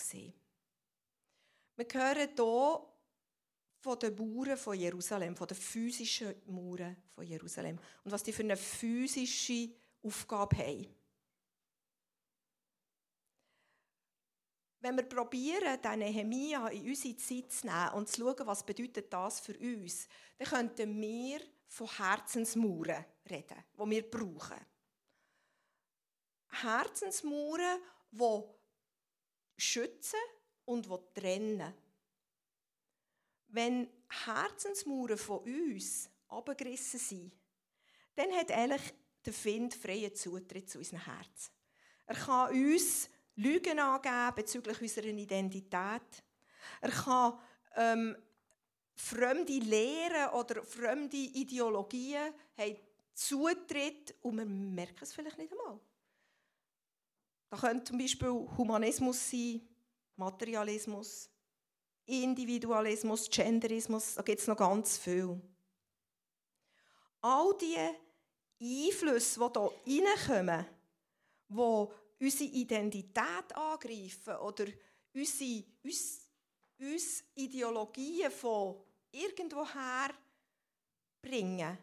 Wir 1.75 1.87
hören 1.91 2.29
hier 2.35 2.87
von 3.79 3.99
den 3.99 4.15
Mauern 4.15 4.57
von 4.57 4.79
Jerusalem, 4.79 5.35
von 5.35 5.47
den 5.47 5.57
physischen 5.57 6.35
Mauern 6.45 6.95
von 7.15 7.25
Jerusalem 7.25 7.79
und 8.03 8.11
was 8.11 8.23
die 8.23 8.31
für 8.31 8.43
eine 8.43 8.57
physische 8.57 9.69
Aufgabe 10.01 10.57
haben. 10.57 11.02
Wenn 14.83 14.97
wir 14.97 15.03
probieren, 15.03 15.81
den 15.81 15.99
Nehemia 15.99 16.67
in 16.67 16.89
unsere 16.89 17.15
Zeit 17.15 17.49
zu 17.53 17.65
nehmen 17.65 17.93
und 17.93 18.09
zu 18.09 18.19
schauen, 18.19 18.45
was 18.45 18.65
bedeutet 18.65 19.13
das 19.13 19.39
für 19.39 19.57
uns, 19.57 20.09
dann 20.37 20.47
könnten 20.49 20.99
wir 20.99 21.39
von 21.67 21.87
Herzensmauern 21.87 23.05
reden, 23.29 23.63
die 23.79 23.89
wir 23.89 24.11
brauchen. 24.11 24.59
Herzensmauern, 26.49 27.79
die 28.11 28.41
schützen 29.55 30.19
und 30.65 30.85
die 30.85 31.21
trennen. 31.21 31.73
Wenn 33.47 33.89
Herzensmauern 34.25 35.17
von 35.17 35.39
uns 35.45 36.09
abgerissen 36.27 36.99
sind, 36.99 37.33
dann 38.15 38.33
hat 38.33 38.51
eigentlich 38.51 38.93
der 39.25 39.31
Find 39.31 39.75
freien 39.75 40.13
Zutritt 40.13 40.69
zu 40.69 40.79
unserem 40.79 41.05
Herz. 41.05 41.51
Er 42.05 42.15
kann 42.15 42.51
uns 42.53 43.09
Lügen 43.35 43.79
angeben 43.79 44.35
bezüglich 44.35 44.81
unserer 44.81 45.05
Identität. 45.05 46.23
Er 46.81 46.91
kann 46.91 47.39
ähm, 47.75 48.15
fremde 48.95 49.59
Lehren 49.59 50.29
oder 50.33 50.63
fremde 50.63 51.17
Ideologien 51.17 52.33
haben 52.57 52.77
Zutritt 53.13 54.15
und 54.21 54.37
wir 54.37 54.45
merken 54.45 55.03
es 55.03 55.13
vielleicht 55.13 55.37
nicht 55.37 55.51
einmal. 55.51 55.79
Da 57.49 57.57
könnte 57.57 57.83
zum 57.83 57.99
Beispiel 57.99 58.29
Humanismus 58.29 59.29
sein, 59.29 59.61
Materialismus, 60.15 61.29
Individualismus, 62.05 63.29
Genderismus, 63.29 64.15
da 64.15 64.23
gibt 64.23 64.41
es 64.41 64.47
noch 64.47 64.57
ganz 64.57 64.97
viel. 64.97 65.39
All 67.21 67.55
diese 67.59 67.95
Einflüsse, 68.59 69.39
die 69.85 69.91
hier 69.91 70.03
reinkommen, 70.03 70.65
die 71.49 71.87
unsere 72.23 72.49
Identität 72.51 73.53
angreifen 73.53 74.35
oder 74.37 74.65
unsere, 75.13 75.63
uns, 75.83 76.21
uns 76.79 77.23
Ideologien 77.35 78.31
von 78.31 78.81
irgendwoher 79.11 80.09
bringen, 81.21 81.77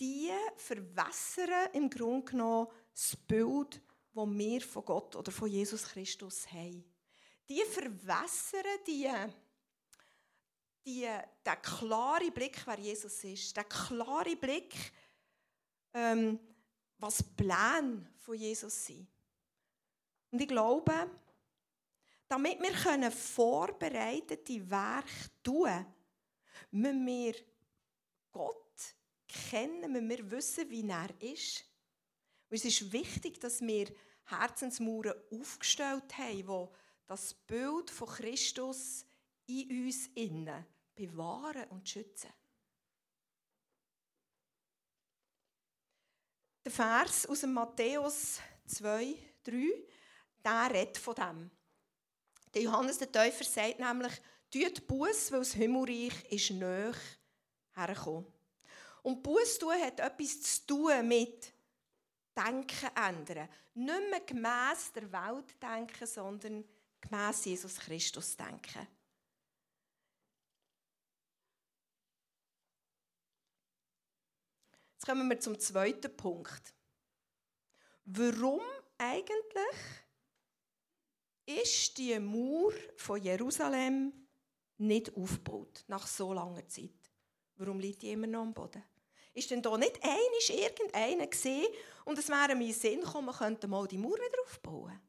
die 0.00 0.30
verwässern 0.56 1.70
im 1.74 1.90
Grunde 1.90 2.30
genommen 2.30 2.68
das 2.92 3.16
Bild, 3.16 3.82
das 4.14 4.26
wir 4.26 4.60
von 4.62 4.84
Gott 4.84 5.14
oder 5.14 5.30
von 5.30 5.48
Jesus 5.48 5.84
Christus 5.84 6.50
haben. 6.50 6.84
Die 7.48 7.62
verwässern 7.62 8.80
die, 8.86 9.10
die, 10.86 11.06
den 11.44 11.62
klaren 11.62 12.32
Blick, 12.32 12.62
wer 12.66 12.78
Jesus 12.78 13.24
ist, 13.24 13.56
den 13.56 13.68
klaren 13.68 14.40
Blick, 14.40 14.74
ähm, 15.92 16.40
was 16.98 17.18
die 17.18 17.24
Pläne 17.36 18.10
von 18.18 18.34
Jesus 18.34 18.86
sind. 18.86 19.06
Und 20.36 20.42
ich 20.42 20.48
glaube, 20.48 21.10
damit 22.28 22.60
wir 22.60 22.72
können 22.72 23.10
vorbereitete 23.10 24.70
Werke 24.70 25.30
tun 25.42 25.86
müssen 26.72 27.06
wir 27.06 27.34
Gott 28.30 28.94
kennen, 29.26 29.90
müssen 29.90 30.10
wir 30.10 30.30
wissen, 30.30 30.68
wie 30.68 30.86
er 30.86 31.08
ist. 31.22 31.64
Und 32.50 32.56
es 32.58 32.66
ist 32.66 32.92
wichtig, 32.92 33.40
dass 33.40 33.62
wir 33.62 33.90
Herzensmauern 34.24 35.14
aufgestellt 35.30 36.18
haben, 36.18 36.48
wo 36.48 36.74
das 37.06 37.32
Bild 37.32 37.90
von 37.90 38.08
Christus 38.08 39.06
in 39.46 39.86
uns 39.86 40.08
innen 40.08 40.66
bewahren 40.94 41.64
und 41.70 41.88
schützen. 41.88 42.28
Der 46.62 46.72
Vers 46.72 47.24
aus 47.24 47.40
dem 47.40 47.54
Matthäus 47.54 48.38
2, 48.66 49.16
3 49.42 49.95
der 50.46 50.70
redet 50.72 50.96
von 50.96 51.14
dem. 51.14 51.50
Der 52.54 52.62
Johannes 52.62 52.98
der 52.98 53.12
Täufer 53.12 53.44
sagt 53.44 53.80
nämlich, 53.80 54.12
tut 54.50 54.86
Buß, 54.86 55.32
weil 55.32 55.40
das 55.40 55.52
Himmelreich 55.52 56.32
ist 56.32 56.50
näher 56.52 56.94
hergekommen. 57.74 58.32
Und 59.02 59.22
Buß 59.22 59.58
tun 59.58 59.74
hat 59.80 60.00
etwas 60.00 60.40
zu 60.40 60.66
tun 60.66 61.06
mit 61.06 61.52
Denken 62.36 62.90
ändern. 62.96 63.48
Nicht 63.74 64.10
mehr 64.10 64.20
gemäss 64.20 64.92
der 64.92 65.10
Welt 65.12 65.60
denken, 65.62 66.06
sondern 66.06 66.64
gemäss 67.00 67.44
Jesus 67.44 67.76
Christus 67.76 68.36
denken. 68.36 68.86
Jetzt 74.92 75.06
kommen 75.06 75.28
wir 75.28 75.40
zum 75.40 75.58
zweiten 75.58 76.14
Punkt. 76.16 76.74
Warum 78.04 78.62
eigentlich 78.98 80.05
ist 81.46 81.96
die 81.96 82.18
Mauer 82.18 82.72
von 82.96 83.22
Jerusalem 83.22 84.12
nicht 84.78 85.16
aufgebaut 85.16 85.84
nach 85.86 86.06
so 86.06 86.32
langer 86.32 86.66
Zeit. 86.68 86.90
Warum 87.56 87.78
liegt 87.78 88.02
die 88.02 88.10
immer 88.10 88.26
noch 88.26 88.42
am 88.42 88.52
Boden? 88.52 88.82
Ist 89.32 89.50
denn 89.50 89.62
da 89.62 89.76
nicht 89.78 90.02
einisch 90.02 90.50
irgendeiner 90.50 91.26
gesehen 91.26 91.66
und 92.04 92.18
es 92.18 92.28
wäre 92.28 92.54
mir 92.54 92.74
Sinn 92.74 93.00
gekommen, 93.00 93.26
man 93.26 93.34
könnte 93.34 93.68
mal 93.68 93.86
die 93.86 93.98
Mauer 93.98 94.16
wieder 94.16 94.42
aufbauen? 94.44 95.00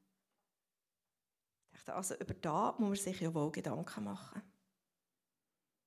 Ich 1.73 1.83
dachte, 1.83 1.95
also 1.95 2.15
über 2.15 2.33
da 2.35 2.75
muss 2.77 2.89
man 2.89 2.95
sich 2.95 3.21
ja 3.21 3.33
wohl 3.33 3.51
Gedanken 3.51 4.03
machen. 4.03 4.41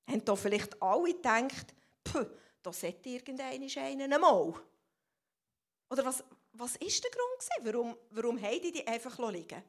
Haben 0.06 0.24
da 0.24 0.34
vielleicht 0.34 0.82
alle 0.82 1.14
gedacht, 1.14 1.74
da 2.62 2.72
sollte 2.72 3.08
irgendeiner 3.08 3.80
einen 3.82 4.12
einmal. 4.12 4.54
Oder 5.90 6.04
was, 6.04 6.24
was 6.52 6.76
ist 6.76 7.04
der 7.04 7.10
Grund 7.10 7.38
gewesen? 7.38 7.74
Warum, 7.74 7.96
warum 8.10 8.42
haben 8.42 8.62
die 8.62 8.72
die 8.72 8.86
einfach 8.86 9.18
liegen 9.30 9.62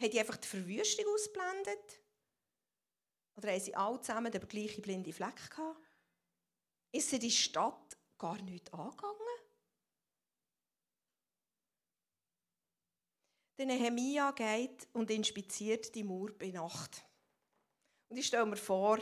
Haben 0.00 0.10
die 0.10 0.20
einfach 0.20 0.36
die 0.36 0.48
Verwüstung 0.48 1.06
ausgeblendet? 1.12 2.00
Oder 3.36 3.52
haben 3.52 3.60
sie 3.60 3.74
alle 3.74 4.00
zusammen 4.00 4.32
den 4.32 4.46
gleichen 4.48 4.82
blinden 4.82 5.12
Fleck 5.12 5.50
gehabt? 5.50 5.80
Ist 6.92 7.10
sie 7.10 7.18
die 7.18 7.30
Stadt 7.30 7.96
gar 8.18 8.40
nicht 8.42 8.72
angegangen? 8.72 9.16
Der 13.58 13.66
Nehemia 13.66 14.32
geht 14.32 14.86
und 14.92 15.10
inspiziert 15.10 15.94
die 15.94 16.04
Mauer 16.04 16.30
bei 16.32 16.50
Nacht. 16.50 17.06
Und 18.08 18.18
ich 18.18 18.26
stelle 18.26 18.44
mir 18.44 18.56
vor, 18.56 18.98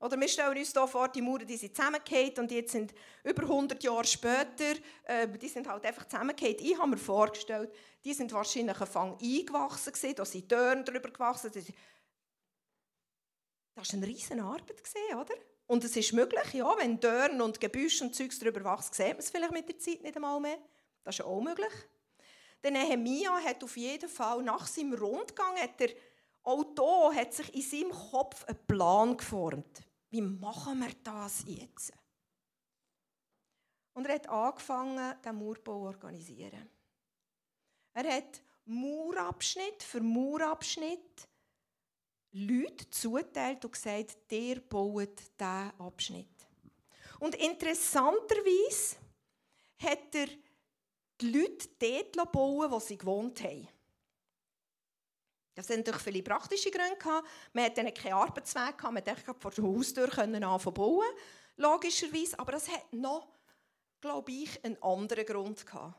oder 0.00 0.20
wir 0.20 0.28
stellen 0.28 0.56
uns 0.56 0.72
hier 0.72 0.86
vor, 0.86 1.08
die 1.08 1.22
Mauern 1.22 1.46
die 1.46 1.56
sind 1.56 1.74
zusammengefallen 1.74 2.38
und 2.38 2.50
jetzt 2.50 2.72
sind 2.72 2.92
über 3.22 3.42
100 3.42 3.82
Jahre 3.82 4.04
später, 4.04 4.74
äh, 5.04 5.28
die 5.28 5.48
sind 5.48 5.68
halt 5.68 5.84
einfach 5.84 6.06
zusammengefallen. 6.06 6.56
Ich 6.60 6.78
habe 6.78 6.90
mir 6.90 6.98
vorgestellt, 6.98 7.72
die 8.04 8.12
sind 8.12 8.32
wahrscheinlich 8.32 8.80
ein 8.80 8.86
Fang 8.86 9.18
eingewachsen 9.20 9.92
gewesen, 9.92 10.14
da 10.14 10.24
sind 10.24 10.50
Dörner 10.50 10.82
drüber 10.82 11.10
gewachsen. 11.10 11.50
Das 13.74 13.92
war 13.92 13.98
eine 13.98 14.06
riesige 14.06 14.42
Arbeit, 14.42 14.84
gewesen, 14.84 15.18
oder? 15.18 15.34
Und 15.66 15.82
es 15.84 15.96
ist 15.96 16.12
möglich, 16.12 16.52
ja, 16.52 16.76
wenn 16.78 17.00
Dörner 17.00 17.44
und 17.44 17.60
Gebüsch 17.60 18.02
und 18.02 18.14
Zeugs 18.14 18.38
drüber 18.38 18.62
wachsen, 18.64 18.92
sieht 18.92 19.08
man 19.08 19.18
es 19.18 19.30
vielleicht 19.30 19.52
mit 19.52 19.68
der 19.68 19.78
Zeit 19.78 20.02
nicht 20.02 20.14
einmal 20.14 20.38
mehr. 20.38 20.58
Das 21.02 21.18
ist 21.18 21.24
auch 21.24 21.40
möglich. 21.40 21.72
Der 22.62 22.70
Nehemia 22.70 23.32
hat 23.42 23.62
auf 23.64 23.76
jeden 23.76 24.08
Fall 24.08 24.42
nach 24.42 24.66
seinem 24.66 24.94
Rundgang, 24.94 25.56
hat 25.56 25.80
er, 25.80 25.88
auch 26.44 27.12
hier 27.12 27.20
hat 27.20 27.34
sich 27.34 27.54
in 27.54 27.62
seinem 27.62 27.90
Kopf 27.90 28.44
ein 28.44 28.66
Plan 28.66 29.16
geformt. 29.16 29.82
Wie 30.10 30.20
machen 30.20 30.78
wir 30.80 30.92
das 31.02 31.44
jetzt? 31.46 31.92
Und 33.94 34.06
er 34.06 34.16
hat 34.16 34.28
angefangen, 34.28 35.14
den 35.22 35.36
Mauerbau 35.36 35.80
zu 35.80 35.86
organisieren. 35.86 36.68
Er 37.94 38.16
hat 38.16 38.42
Mauerabschnitt 38.64 39.82
für 39.82 40.00
Mauerabschnitt 40.00 41.28
Leute 42.32 42.90
zuteilt 42.90 43.64
und 43.64 43.72
gesagt, 43.72 44.30
der 44.30 44.56
baut 44.56 45.20
diesen 45.38 45.80
Abschnitt. 45.80 46.26
Und 47.20 47.36
interessanterweise 47.36 48.96
hat 49.78 50.14
er 50.14 50.26
die 51.20 51.30
Leute 51.30 51.68
dort 51.78 52.32
bauen, 52.32 52.70
wo 52.70 52.80
sie 52.80 52.98
gewohnt 52.98 53.40
haben. 53.44 53.68
Das 55.54 55.68
sind 55.68 55.86
natürlich 55.86 56.02
viele 56.02 56.22
praktische 56.22 56.70
Gründe. 56.70 56.96
Gehabt. 56.98 57.28
Man 57.52 57.64
hatte 57.64 57.82
dann 57.82 57.94
keinen 57.94 58.14
Arbeitsweg, 58.14 58.76
gehabt. 58.76 58.94
man 58.94 59.04
konnte 59.04 59.40
vor 59.40 59.50
der 59.50 59.64
Haustür 59.64 60.18
anfangen 60.18 60.74
bauen, 60.74 61.06
logischerweise. 61.56 62.38
Aber 62.38 62.54
es 62.54 62.68
hat 62.68 62.92
noch, 62.92 63.28
glaube 64.00 64.32
ich, 64.32 64.64
einen 64.64 64.82
anderen 64.82 65.24
Grund. 65.24 65.64
Gehabt. 65.64 65.94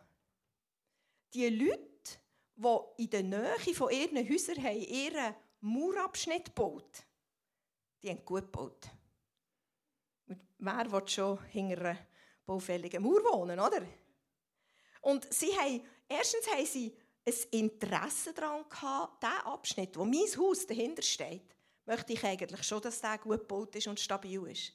Die 1.33 1.49
Leute, 1.49 2.19
die 2.55 3.03
in 3.03 3.09
der 3.09 3.23
Nähe 3.23 3.75
von 3.75 3.91
ihren 3.91 4.29
Häusern 4.29 4.63
haben, 4.63 4.81
ihren 4.81 5.35
Mauerabschnitt 5.61 6.45
gebaut 6.45 7.05
die 8.05 8.11
haben 8.11 8.23
gut 8.23 8.43
gebaut. 8.43 8.87
wer 10.59 10.91
will 10.91 11.07
schon 11.07 11.43
hinter 11.45 11.79
einer 11.79 11.97
baufälligen 12.45 13.01
Mauer 13.01 13.23
wohnen, 13.23 13.59
oder? 13.59 13.81
Und 15.01 15.31
sie 15.33 15.57
haben, 15.57 15.83
erstens 16.07 16.47
haben 16.47 16.65
sie 16.65 16.95
ein 17.25 17.33
Interesse 17.51 18.33
daran 18.33 18.67
gehabt, 18.69 19.23
diesen 19.23 19.45
Abschnitt, 19.45 19.97
wo 19.97 20.05
mein 20.05 20.27
Haus 20.37 20.67
dahinter 20.67 21.01
steht, 21.01 21.55
möchte 21.85 22.13
ich 22.13 22.23
eigentlich 22.23 22.63
schon, 22.63 22.81
dass 22.81 23.01
der 23.01 23.17
gut 23.17 23.39
gebaut 23.39 23.75
ist 23.75 23.87
und 23.87 23.99
stabil 23.99 24.45
ist. 24.47 24.73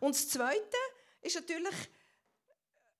Und 0.00 0.14
das 0.14 0.28
Zweite 0.28 0.76
ist 1.20 1.34
natürlich, 1.36 1.74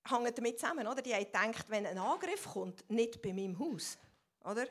hängt 0.05 0.37
damit 0.37 0.59
zusammen, 0.59 0.87
oder? 0.87 1.01
Die 1.01 1.13
haben 1.13 1.25
gedacht, 1.25 1.69
wenn 1.69 1.85
ein 1.85 1.97
Angriff 1.97 2.45
kommt, 2.45 2.89
nicht 2.89 3.21
bei 3.21 3.33
meinem 3.33 3.57
Haus, 3.59 3.97
oder? 4.43 4.67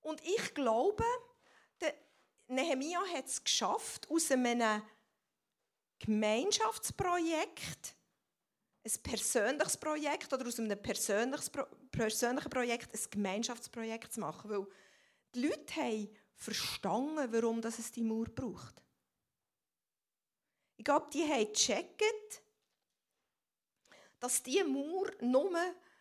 Und 0.00 0.20
ich 0.24 0.54
glaube, 0.54 1.04
der 1.80 1.94
Nehemia 2.48 3.00
hat 3.14 3.26
es 3.26 3.42
geschafft, 3.44 4.10
aus 4.10 4.30
einem 4.30 4.82
Gemeinschaftsprojekt 5.98 7.94
ein 8.96 9.02
persönliches 9.02 9.76
Projekt 9.76 10.32
oder 10.32 10.46
aus 10.46 10.58
einem 10.58 10.80
persönlichen 10.80 12.50
Projekt 12.50 12.94
ein 12.94 13.10
Gemeinschaftsprojekt 13.10 14.12
zu 14.12 14.20
machen. 14.20 14.50
Weil 14.50 14.66
die 15.34 15.46
Leute 15.46 15.74
haben 15.74 16.08
verstanden, 16.34 17.32
warum 17.32 17.60
es 17.60 17.92
die 17.92 18.02
Mauer 18.02 18.26
braucht. 18.26 18.82
Ich 20.76 20.84
glaube, 20.84 21.08
die 21.12 21.24
haben 21.24 21.52
gecheckt, 21.52 22.42
dass 24.18 24.42
diese 24.42 24.64
Mauer 24.64 25.10
nur 25.20 25.50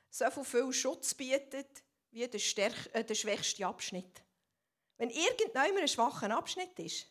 so 0.09 0.43
viel 0.43 0.73
Schutz 0.73 1.13
bietet, 1.13 1.83
wie 2.11 2.27
der, 2.27 2.39
stärk, 2.39 2.89
äh, 2.93 3.03
der 3.03 3.15
schwächste 3.15 3.65
Abschnitt. 3.65 4.23
Wenn 4.97 5.09
irgendjemand 5.09 5.79
ein 5.79 5.87
schwacher 5.87 6.35
Abschnitt 6.35 6.77
ist, 6.79 7.07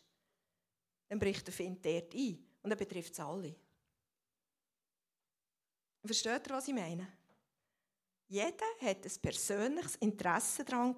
dann 1.07 1.19
bricht 1.19 1.47
der 1.47 1.53
Find 1.53 1.83
dort 1.85 2.13
ein. 2.13 2.45
Und 2.61 2.69
dann 2.69 2.77
betrifft 2.77 3.13
es 3.13 3.19
alle. 3.19 3.55
Versteht 6.03 6.47
ihr, 6.47 6.55
was 6.55 6.67
ich 6.67 6.73
meine? 6.73 7.07
Jeder 8.27 8.65
hat 8.81 9.05
ein 9.05 9.21
persönliches 9.21 9.95
Interesse 9.97 10.63
daran 10.63 10.95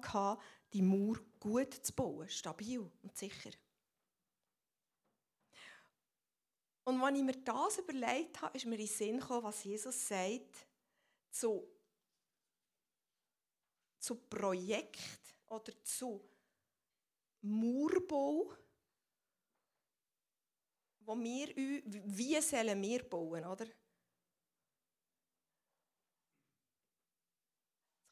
die 0.72 0.82
Mauer 0.82 1.18
gut 1.40 1.74
zu 1.74 1.92
bauen, 1.92 2.28
stabil 2.28 2.80
und 3.02 3.16
sicher. 3.16 3.50
Und 6.84 7.00
als 7.00 7.16
ich 7.16 7.22
mir 7.22 7.36
das 7.42 7.78
überlegt 7.78 8.40
habe, 8.42 8.56
ist 8.56 8.66
mir 8.66 8.74
in 8.74 8.80
den 8.80 8.86
Sinn 8.86 9.20
gekommen, 9.20 9.44
was 9.44 9.64
Jesus 9.64 10.08
sagt 10.08 10.66
zu, 11.30 11.66
zu 13.98 14.16
Projekt 14.16 15.34
oder 15.46 15.72
zu 15.84 16.28
Mauerbau, 17.42 18.52
wo 21.00 21.18
wir, 21.18 21.54
wie 21.56 22.40
sollen 22.40 22.82
wir 22.82 23.08
bauen, 23.08 23.44
oder? 23.44 23.66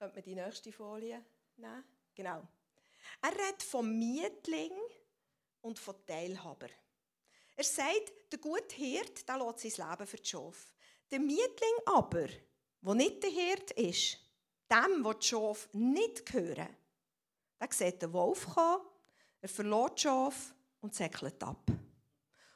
Könnte 0.00 0.16
man 0.16 0.24
die 0.24 0.34
nächste 0.34 0.72
Folie 0.72 1.22
nehmen? 1.56 1.84
Genau. 2.14 2.48
Er 3.20 3.32
redet 3.32 3.62
vom 3.62 3.98
Mietling 3.98 4.72
und 5.60 5.78
von 5.78 5.94
Teilhaber. 6.06 6.68
Er 7.54 7.64
sagt, 7.64 8.10
der 8.32 8.38
gute 8.38 8.76
Hirt, 8.76 9.28
der 9.28 9.36
lässt 9.36 9.76
sein 9.76 9.90
Leben 9.90 10.06
für 10.06 10.16
die 10.16 10.26
Schafe. 10.26 10.72
Der 11.10 11.20
Mietling 11.20 11.76
aber, 11.84 12.28
der 12.80 12.94
nicht 12.94 13.22
der 13.22 13.28
Hirt 13.28 13.72
ist, 13.72 14.16
dem, 14.70 15.02
der 15.02 15.14
die 15.14 15.26
Schafe 15.26 15.68
nicht 15.76 16.24
gehören, 16.24 16.74
der 17.60 17.68
sieht 17.70 18.00
den 18.00 18.14
Wolf 18.14 18.54
kommen, 18.54 18.86
er 19.42 19.48
verlässt 19.50 19.98
die 19.98 20.00
Schafe 20.00 20.54
und 20.80 20.94
säckelt 20.94 21.42
ab. 21.42 21.70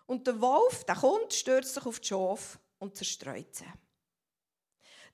Und 0.07 0.27
der 0.27 0.41
Wolf, 0.41 0.85
der 0.85 0.97
kommt, 0.97 1.35
stürzt 1.35 1.75
sich 1.75 1.85
auf 1.85 2.01
die 2.01 2.09
Schafe 2.09 2.59
und 2.79 2.97
zerstreut 2.97 3.55
sie. 3.55 3.71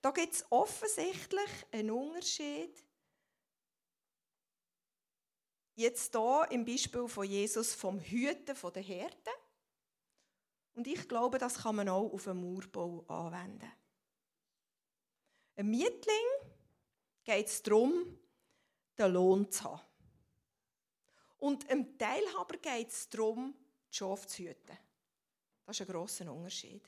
Da 0.01 0.11
gibt 0.11 0.35
es 0.35 0.45
offensichtlich 0.51 1.67
einen 1.73 1.91
Unterschied. 1.91 2.75
Jetzt 5.75 6.15
hier 6.15 6.47
im 6.51 6.65
Beispiel 6.65 7.09
von 7.09 7.27
Jesus 7.27 7.75
vom 7.75 8.01
Hüten 8.01 8.57
der 8.75 8.83
Härte. 8.83 9.31
Und 10.75 10.87
ich 10.87 11.09
glaube, 11.09 11.39
das 11.39 11.59
kann 11.59 11.77
man 11.77 11.89
auch 11.89 12.13
auf 12.13 12.29
einen 12.29 12.41
Mauerbau 12.41 13.05
anwenden. 13.09 13.71
Ein 15.57 15.69
Mietling 15.69 16.27
geht 17.25 17.47
es 17.47 17.63
darum, 17.63 18.19
den 18.99 19.13
Lohn 19.13 19.51
zu 19.51 19.65
haben. 19.65 19.83
Und 21.39 21.69
einem 21.69 21.99
Teilhaber 21.99 22.57
geht 22.59 22.89
es 22.89 23.09
darum, 23.09 23.55
die 23.91 23.97
Schafe 23.97 24.27
zu 24.27 24.43
hüten. 24.43 24.79
Das 25.67 25.79
ist 25.79 25.87
ein 25.87 25.93
grosser 25.93 26.33
Unterschied. 26.33 26.83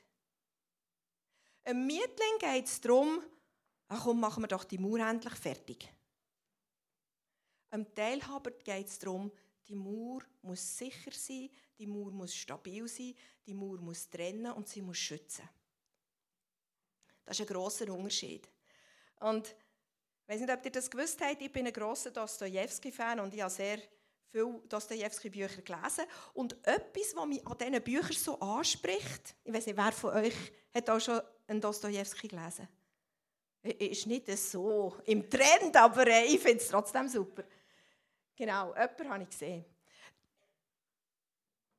Ein 1.65 1.85
Mietling 1.85 2.39
geht 2.39 2.65
es 2.65 2.81
darum, 2.81 3.23
ach 3.87 4.03
komm, 4.03 4.19
machen 4.19 4.43
wir 4.43 4.47
doch 4.47 4.65
die 4.65 4.77
Mauer 4.77 4.99
endlich 4.99 5.35
fertig. 5.35 5.89
Einem 7.69 7.93
Teilhaber 7.93 8.51
geht 8.51 8.87
es 8.87 8.99
darum, 8.99 9.31
die 9.67 9.75
Mauer 9.75 10.21
muss 10.41 10.77
sicher 10.77 11.11
sein, 11.11 11.49
die 11.79 11.87
Mauer 11.87 12.11
muss 12.11 12.35
stabil 12.35 12.87
sein, 12.87 13.15
die 13.45 13.53
Mauer 13.53 13.79
muss 13.79 14.09
trennen 14.09 14.51
und 14.51 14.67
sie 14.67 14.81
muss 14.81 14.97
schützen. 14.97 15.47
Das 17.25 17.39
ist 17.39 17.47
ein 17.47 17.53
grosser 17.53 17.91
Unterschied. 17.93 18.49
Und 19.21 19.47
ich 19.47 20.33
weiß 20.33 20.41
nicht, 20.41 20.53
ob 20.53 20.65
ihr 20.65 20.71
das 20.71 20.91
gewusst 20.91 21.19
habt, 21.21 21.41
ich 21.41 21.51
bin 21.51 21.65
ein 21.65 21.73
grosser 21.73 22.11
Dostoevsky-Fan 22.11 23.21
und 23.21 23.33
ich 23.33 23.41
habe 23.41 23.49
sehr 23.49 23.81
viele 24.33 24.59
Dostoevsky-Bücher 24.67 25.61
gelesen. 25.61 26.05
Und 26.33 26.57
etwas, 26.67 27.15
was 27.15 27.25
mich 27.27 27.45
an 27.45 27.57
diesen 27.57 27.83
Büchern 27.83 28.13
so 28.13 28.39
anspricht, 28.39 29.35
ich 29.43 29.53
weiß 29.53 29.67
nicht, 29.67 29.77
wer 29.77 29.91
von 29.91 30.13
euch 30.15 30.35
hat 30.73 30.89
auch 30.89 30.99
schon 30.99 31.21
einen 31.47 31.61
Dostoevsky 31.61 32.27
gelesen? 32.27 32.67
Ist 33.61 34.07
nicht 34.07 34.27
so 34.37 34.97
im 35.05 35.29
Trend, 35.29 35.77
aber 35.77 36.07
äh, 36.07 36.25
ich 36.25 36.41
finde 36.41 36.57
es 36.57 36.67
trotzdem 36.67 37.07
super. 37.07 37.43
Genau, 38.35 38.73
jemanden 38.73 39.09
habe 39.09 39.23
ich 39.23 39.29
gesehen. 39.29 39.63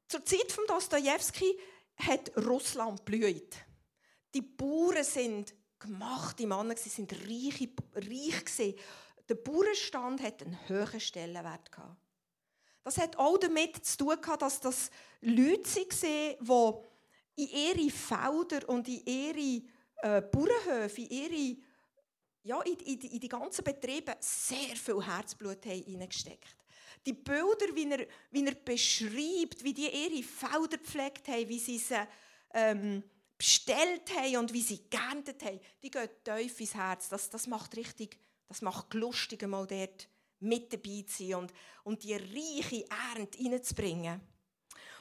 Zur 0.08 0.24
Zeit 0.24 0.50
von 0.50 0.64
Dostoevsky 0.66 1.58
hat 1.96 2.34
Russland 2.36 3.04
blüht. 3.04 3.56
Die 4.32 4.42
Bauern 4.42 5.04
sind 5.04 5.54
gemachte 5.78 6.46
Männer, 6.46 6.76
sie 6.76 6.88
sind 6.88 7.12
reich, 7.12 7.68
reich 7.94 8.76
Der 9.28 9.34
Bauernstand 9.34 10.22
hat 10.22 10.42
einen 10.42 10.58
hohen 10.68 11.00
Stellenwert 11.00 11.70
gehabt. 11.70 12.03
Das 12.84 12.98
hat 12.98 13.16
auch 13.16 13.38
damit 13.38 13.84
zu 13.84 13.96
tun 13.96 14.20
gehabt, 14.20 14.42
dass 14.42 14.60
das 14.60 14.90
Leute 15.22 15.86
waren, 16.40 16.84
die 17.36 17.44
in 17.44 17.80
ihre 17.80 17.90
Felder 17.90 18.68
und 18.68 18.86
in 18.86 19.02
ihre 19.06 19.62
äh, 20.02 20.20
Bauernhöfe, 20.20 21.00
in 21.00 21.10
ihre 21.10 21.56
ja, 22.44 22.60
in, 22.60 22.76
in, 22.80 23.00
in, 23.00 23.20
die 23.20 23.28
ganzen 23.28 23.64
Betriebe 23.64 24.14
sehr 24.20 24.76
viel 24.76 25.02
Herzblut 25.02 25.64
hineingesteckt 25.64 26.44
haben. 26.44 26.64
Die 27.06 27.14
Bilder, 27.14 27.74
wie 27.74 27.90
er, 27.90 28.06
wie 28.30 28.46
er 28.46 28.54
beschreibt, 28.54 29.64
wie 29.64 29.72
die 29.72 29.88
ihre 29.88 30.22
Felder 30.22 30.76
gepflegt 30.76 31.26
haben, 31.28 31.48
wie 31.48 31.58
sie 31.58 31.78
sie 31.78 32.06
ähm, 32.52 33.02
bestellt 33.38 34.14
haben 34.14 34.36
und 34.36 34.52
wie 34.52 34.60
sie 34.60 34.88
geerntet 34.90 35.42
haben, 35.42 35.60
die 35.82 35.90
gehen 35.90 36.08
tief 36.22 36.60
ins 36.60 36.74
Herz. 36.74 37.08
Das, 37.08 37.30
das 37.30 37.46
macht 37.46 37.76
richtig, 37.76 38.18
das 38.48 38.60
macht 38.60 38.92
lustig, 38.92 39.46
mal 39.46 39.66
dort 39.66 40.08
mit 40.40 40.72
dabei 40.72 41.04
zu 41.06 41.24
sein 41.24 41.34
und, 41.34 41.52
und 41.84 42.02
die 42.02 42.14
reiche 42.14 42.86
Ernte 43.14 43.38
reinzubringen. 43.38 44.20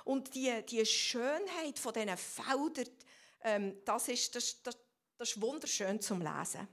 Und 0.05 0.33
die, 0.35 0.51
die 0.65 0.85
Schönheit 0.85 1.79
von 1.79 1.93
diesen 1.93 2.17
Feldern, 2.17 2.89
ähm, 3.41 3.77
das, 3.85 4.07
ist, 4.09 4.35
das, 4.35 4.61
das, 4.61 4.77
das 5.17 5.29
ist 5.29 5.41
wunderschön 5.41 6.01
zum 6.01 6.21
Lesen. 6.21 6.67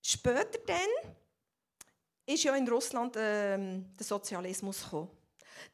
Später 0.00 0.58
dann 0.66 1.14
ist 2.26 2.44
ja 2.44 2.56
in 2.56 2.68
Russland 2.68 3.14
ähm, 3.18 3.94
der 3.96 4.06
Sozialismus 4.06 4.84
gekommen. 4.84 5.10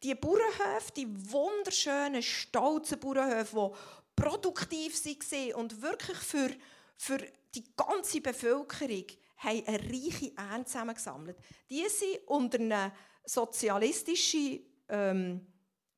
Die 0.03 0.15
Bauernhöfe, 0.15 0.93
die 0.97 1.33
wunderschönen, 1.33 2.23
stolzen 2.23 3.01
Bauernhöfe, 3.01 3.73
die 4.17 4.23
produktiv 4.23 5.05
waren 5.05 5.55
und 5.55 5.81
wirklich 5.81 6.19
für, 6.19 6.51
für 6.97 7.19
die 7.55 7.65
ganze 7.77 8.21
Bevölkerung 8.21 9.07
haben 9.39 9.67
eine 9.67 9.79
reiche 9.79 10.33
Ernte 10.37 10.67
zusammengesammelt. 10.67 11.39
Die 11.71 11.89
sind 11.89 12.27
unter 12.27 12.59
eine 12.59 12.93
sozialistische 13.25 14.61
ähm, 14.89 15.47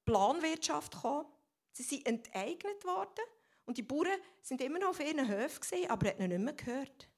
Planwirtschaft 0.04 0.92
gekommen. 0.92 1.26
Sie 1.72 1.82
sind 1.82 2.06
enteignet 2.06 2.84
worden 2.84 3.24
und 3.64 3.78
die 3.78 3.82
Bauern 3.82 4.18
sind 4.42 4.60
immer 4.60 4.78
noch 4.78 4.90
auf 4.90 5.00
ihren 5.00 5.28
Höfen, 5.28 5.88
aber 5.88 6.08
hat 6.08 6.18
nicht 6.18 6.38
mehr 6.38 6.52
gehört. 6.52 7.08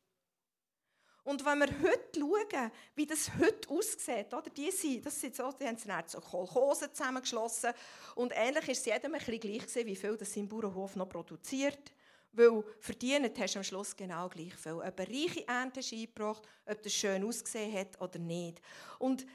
Und 1.24 1.44
wenn 1.44 1.60
wir 1.60 1.68
heute 1.68 2.18
schauen, 2.18 2.72
wie 2.96 3.06
das 3.06 3.30
heute 3.38 3.70
aussieht, 3.70 4.34
oder, 4.34 4.50
die, 4.50 4.70
sind, 4.72 5.06
das 5.06 5.20
sind 5.20 5.36
so, 5.36 5.52
die 5.52 5.66
haben 5.66 5.78
dann 5.86 6.04
so 6.06 6.20
Kolchosen 6.20 6.92
zusammengeschlossen 6.92 7.72
und 8.16 8.32
ähnlich 8.34 8.68
ist 8.68 8.80
es 8.80 8.86
jedem 8.86 9.14
ein 9.14 9.18
bisschen 9.18 9.38
gleich 9.40 9.60
gewesen, 9.60 9.86
wie 9.86 9.96
viel 9.96 10.16
das 10.16 10.32
sein 10.32 10.48
Bauernhof 10.48 10.96
noch 10.96 11.08
produziert. 11.08 11.92
Weil 12.32 12.64
verdient 12.80 13.38
hast 13.38 13.54
du 13.54 13.58
am 13.58 13.64
Schluss 13.64 13.94
genau 13.94 14.28
gleich 14.28 14.54
viel. 14.54 14.72
Ob 14.72 14.82
eine 14.82 15.08
reiche 15.08 15.46
Ernte 15.46 15.80
eingebracht, 15.80 16.42
ob 16.64 16.82
das 16.82 16.92
schön 16.92 17.24
ausgesehen 17.24 17.78
hat 17.78 18.00
oder 18.00 18.18
nicht. 18.18 18.60
Und 18.98 19.26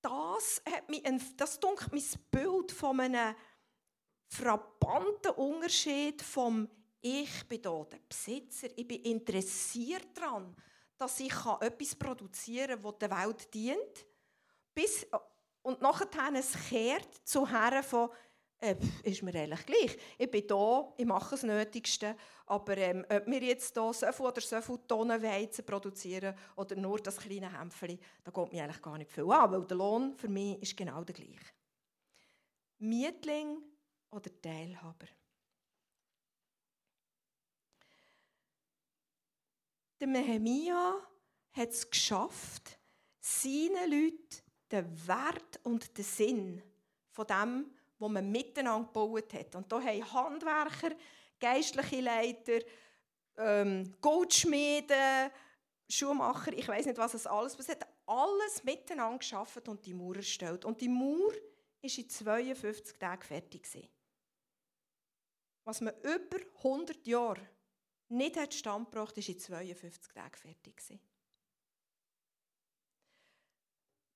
das 0.00 0.62
hat 0.70 0.88
mich, 0.88 1.02
das 1.36 1.58
dunkelt 1.58 1.92
mein 1.92 2.04
Bild 2.30 2.72
von 2.72 3.00
einem 3.00 3.34
frappanten 4.28 5.32
Unterschied 5.32 6.22
vom 6.22 6.68
ich 7.00 7.46
bin 7.46 7.60
hier 7.60 7.86
der 7.90 7.98
Besitzer, 8.08 8.68
ich 8.74 8.88
bin 8.88 9.02
interessiert 9.02 10.08
daran, 10.14 10.56
dass 10.96 11.20
ich 11.20 11.34
etwas 11.60 11.94
produzieren 11.96 12.80
kann, 12.80 12.82
das 12.82 12.98
der 12.98 13.10
Welt 13.10 13.52
dient. 13.52 14.06
Bis, 14.74 15.06
und 15.62 15.82
nachher 15.82 16.08
es 16.34 16.52
kehrt 16.68 17.14
zu 17.24 17.46
Herren 17.46 17.82
von, 17.82 18.08
äh, 18.64 18.76
ist 19.02 19.22
mir 19.22 19.34
eigentlich 19.34 19.66
gleich. 19.66 19.96
Ich 20.18 20.30
bin 20.30 20.46
da, 20.46 20.92
ich 20.96 21.04
mache 21.04 21.30
das 21.30 21.42
Nötigste, 21.42 22.16
aber 22.46 22.76
ähm, 22.78 23.04
ob 23.08 23.26
wir 23.26 23.42
jetzt 23.42 23.74
hier 23.74 23.92
so 23.92 24.12
viel 24.12 24.26
oder 24.26 24.40
so 24.40 24.60
viele 24.60 24.86
Tonnen 24.86 25.22
Weizen 25.22 25.64
produzieren 25.64 26.34
oder 26.56 26.76
nur 26.76 26.98
das 26.98 27.18
kleine 27.18 27.58
Hämpfchen, 27.58 27.98
da 28.22 28.30
geht 28.30 28.52
mir 28.52 28.64
eigentlich 28.64 28.82
gar 28.82 28.98
nicht 28.98 29.10
viel 29.10 29.30
an, 29.30 29.52
weil 29.52 29.64
der 29.64 29.76
Lohn 29.76 30.16
für 30.16 30.28
mich 30.28 30.62
ist 30.62 30.76
genau 30.76 31.04
der 31.04 31.14
gleiche. 31.14 31.52
Mietling 32.78 33.62
oder 34.10 34.30
Teilhaber. 34.40 35.06
Der 40.00 40.08
Nehemia 40.08 40.96
hat 41.52 41.68
es 41.68 41.88
geschafft, 41.88 42.78
seinen 43.20 43.90
Leuten 43.90 44.42
den 44.70 45.06
Wert 45.06 45.60
und 45.62 45.96
den 45.96 46.04
Sinn 46.04 46.62
von 47.10 47.26
dem, 47.26 47.73
was 47.98 48.10
man 48.10 48.30
miteinander 48.30 48.86
gebaut 48.86 49.32
hat. 49.32 49.54
Und 49.54 49.70
da 49.70 49.80
haben 49.80 50.12
Handwerker, 50.12 50.94
geistliche 51.38 52.00
Leiter, 52.00 52.60
ähm, 53.36 53.94
Goldschmiede, 54.00 55.30
Schuhmacher, 55.88 56.52
ich 56.52 56.66
weiß 56.66 56.86
nicht, 56.86 56.98
was 56.98 57.14
es 57.14 57.26
alles, 57.26 57.58
was 57.58 57.68
hat 57.68 57.86
alles 58.06 58.62
miteinander 58.64 59.18
geschafft 59.18 59.68
und 59.68 59.84
die 59.84 59.94
Mauer 59.94 60.16
erstellt. 60.16 60.64
Und 60.64 60.80
die 60.80 60.88
Mauer 60.88 61.32
ist 61.80 61.98
in 61.98 62.08
52 62.08 62.98
Tagen 62.98 63.22
fertig 63.22 63.66
Was 65.64 65.80
man 65.80 65.94
über 66.02 66.38
100 66.56 67.06
Jahre 67.06 67.48
nicht 68.08 68.36
hat 68.36 68.54
Stand 68.54 68.90
gebracht, 68.90 69.16
ist 69.18 69.28
in 69.28 69.38
52 69.38 70.12
Tagen 70.12 70.36
fertig 70.36 70.82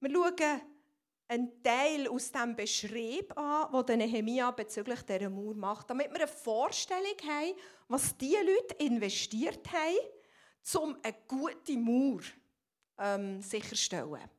Wir 0.00 0.10
schauen 0.10 0.77
einen 1.28 1.62
Teil 1.62 2.08
aus 2.08 2.32
dem 2.32 2.56
Beschrieb 2.56 3.36
an, 3.36 3.84
den 3.86 3.98
Nehemia 3.98 4.50
bezüglich 4.50 5.02
dieser 5.02 5.30
Mauer 5.30 5.54
macht, 5.54 5.90
damit 5.90 6.10
wir 6.10 6.16
eine 6.16 6.28
Vorstellung 6.28 7.16
haben, 7.26 7.54
was 7.88 8.16
diese 8.16 8.42
Leute 8.42 8.74
investiert 8.78 9.68
haben, 9.70 10.82
um 10.82 10.96
eine 11.02 11.16
gute 11.26 11.76
Mauer 11.76 12.22
ähm, 12.98 13.42
sicherzustellen. 13.42 14.30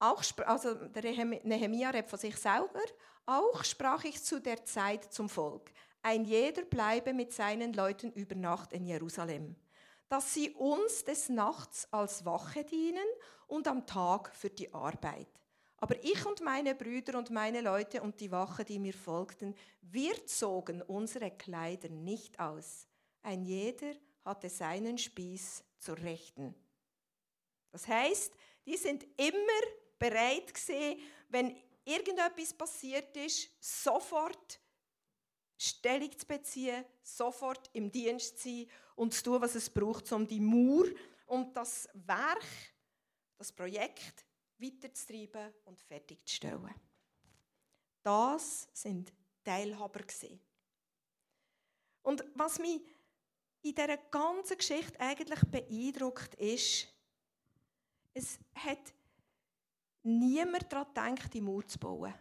Auch, 0.00 0.22
also 0.46 0.74
der 0.74 1.02
Nehemia 1.24 1.90
redet 1.90 2.10
von 2.10 2.18
sich 2.18 2.36
selber. 2.36 2.82
Auch 3.26 3.62
sprach 3.64 4.04
ich 4.04 4.22
zu 4.22 4.40
der 4.40 4.64
Zeit 4.64 5.12
zum 5.12 5.28
Volk 5.28 5.72
ein 6.02 6.24
jeder 6.24 6.62
bleibe 6.62 7.12
mit 7.12 7.32
seinen 7.32 7.72
Leuten 7.72 8.12
über 8.12 8.34
Nacht 8.34 8.72
in 8.72 8.86
Jerusalem, 8.86 9.56
dass 10.08 10.34
sie 10.34 10.50
uns 10.50 11.04
des 11.04 11.28
Nachts 11.28 11.86
als 11.92 12.24
Wache 12.24 12.64
dienen 12.64 13.06
und 13.46 13.68
am 13.68 13.86
Tag 13.86 14.34
für 14.34 14.50
die 14.50 14.72
Arbeit. 14.72 15.28
Aber 15.78 16.02
ich 16.02 16.26
und 16.26 16.40
meine 16.40 16.74
Brüder 16.74 17.18
und 17.18 17.30
meine 17.30 17.60
Leute 17.60 18.02
und 18.02 18.20
die 18.20 18.32
Wache, 18.32 18.64
die 18.64 18.78
mir 18.78 18.94
folgten, 18.94 19.54
wir 19.80 20.26
zogen 20.26 20.82
unsere 20.82 21.30
Kleider 21.30 21.88
nicht 21.88 22.40
aus. 22.40 22.88
Ein 23.22 23.44
jeder 23.44 23.92
hatte 24.24 24.48
seinen 24.48 24.98
Spieß 24.98 25.62
zur 25.78 25.98
Rechten. 25.98 26.54
Das 27.70 27.86
heißt, 27.86 28.32
die 28.66 28.76
sind 28.76 29.04
immer 29.16 29.62
bereit 29.98 30.52
gewesen, 30.52 31.00
wenn 31.28 31.56
irgendetwas 31.84 32.52
passiert 32.54 33.16
ist, 33.16 33.50
sofort 33.60 34.60
Stellung 35.58 36.16
zu 36.16 36.24
beziehen, 36.24 36.84
sofort 37.02 37.68
im 37.72 37.90
Dienst 37.90 38.38
zu 38.38 38.48
sein 38.48 38.66
und 38.94 39.12
zu 39.12 39.24
tun, 39.24 39.40
was 39.42 39.56
es 39.56 39.68
braucht, 39.68 40.10
um 40.12 40.26
die 40.26 40.40
Mauer 40.40 40.86
und 41.26 41.56
das 41.56 41.88
Werk, 41.92 42.44
das 43.36 43.52
Projekt 43.52 44.24
weiterzutreiben 44.58 45.52
und 45.64 45.80
fertigzustellen. 45.80 46.74
Das 48.02 48.68
sind 48.72 49.12
Teilhaber. 49.44 50.00
Und 52.02 52.24
was 52.34 52.58
mich 52.58 52.80
in 53.62 53.74
dieser 53.74 53.96
ganzen 53.96 54.56
Geschichte 54.56 54.98
eigentlich 55.00 55.40
beeindruckt 55.50 56.34
ist, 56.36 56.88
es 58.14 58.38
hat 58.54 58.94
niemand 60.02 60.72
daran 60.72 61.14
gedacht, 61.14 61.34
die 61.34 61.40
Mauer 61.40 61.66
zu 61.66 61.78
bauen 61.78 62.14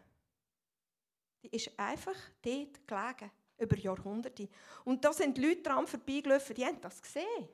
die 1.44 1.56
ist 1.56 1.72
einfach 1.78 2.16
dort 2.42 2.88
gelegen, 2.88 3.32
über 3.58 3.78
Jahrhunderte. 3.78 4.50
Und 4.86 5.04
da 5.04 5.14
sind 5.14 5.38
Leute 5.38 5.64
dran 5.64 5.88
vorbeigelaufen, 5.88 6.56
die 6.56 6.66
haben 6.66 6.82
das 6.82 7.02
gesehen. 7.02 7.48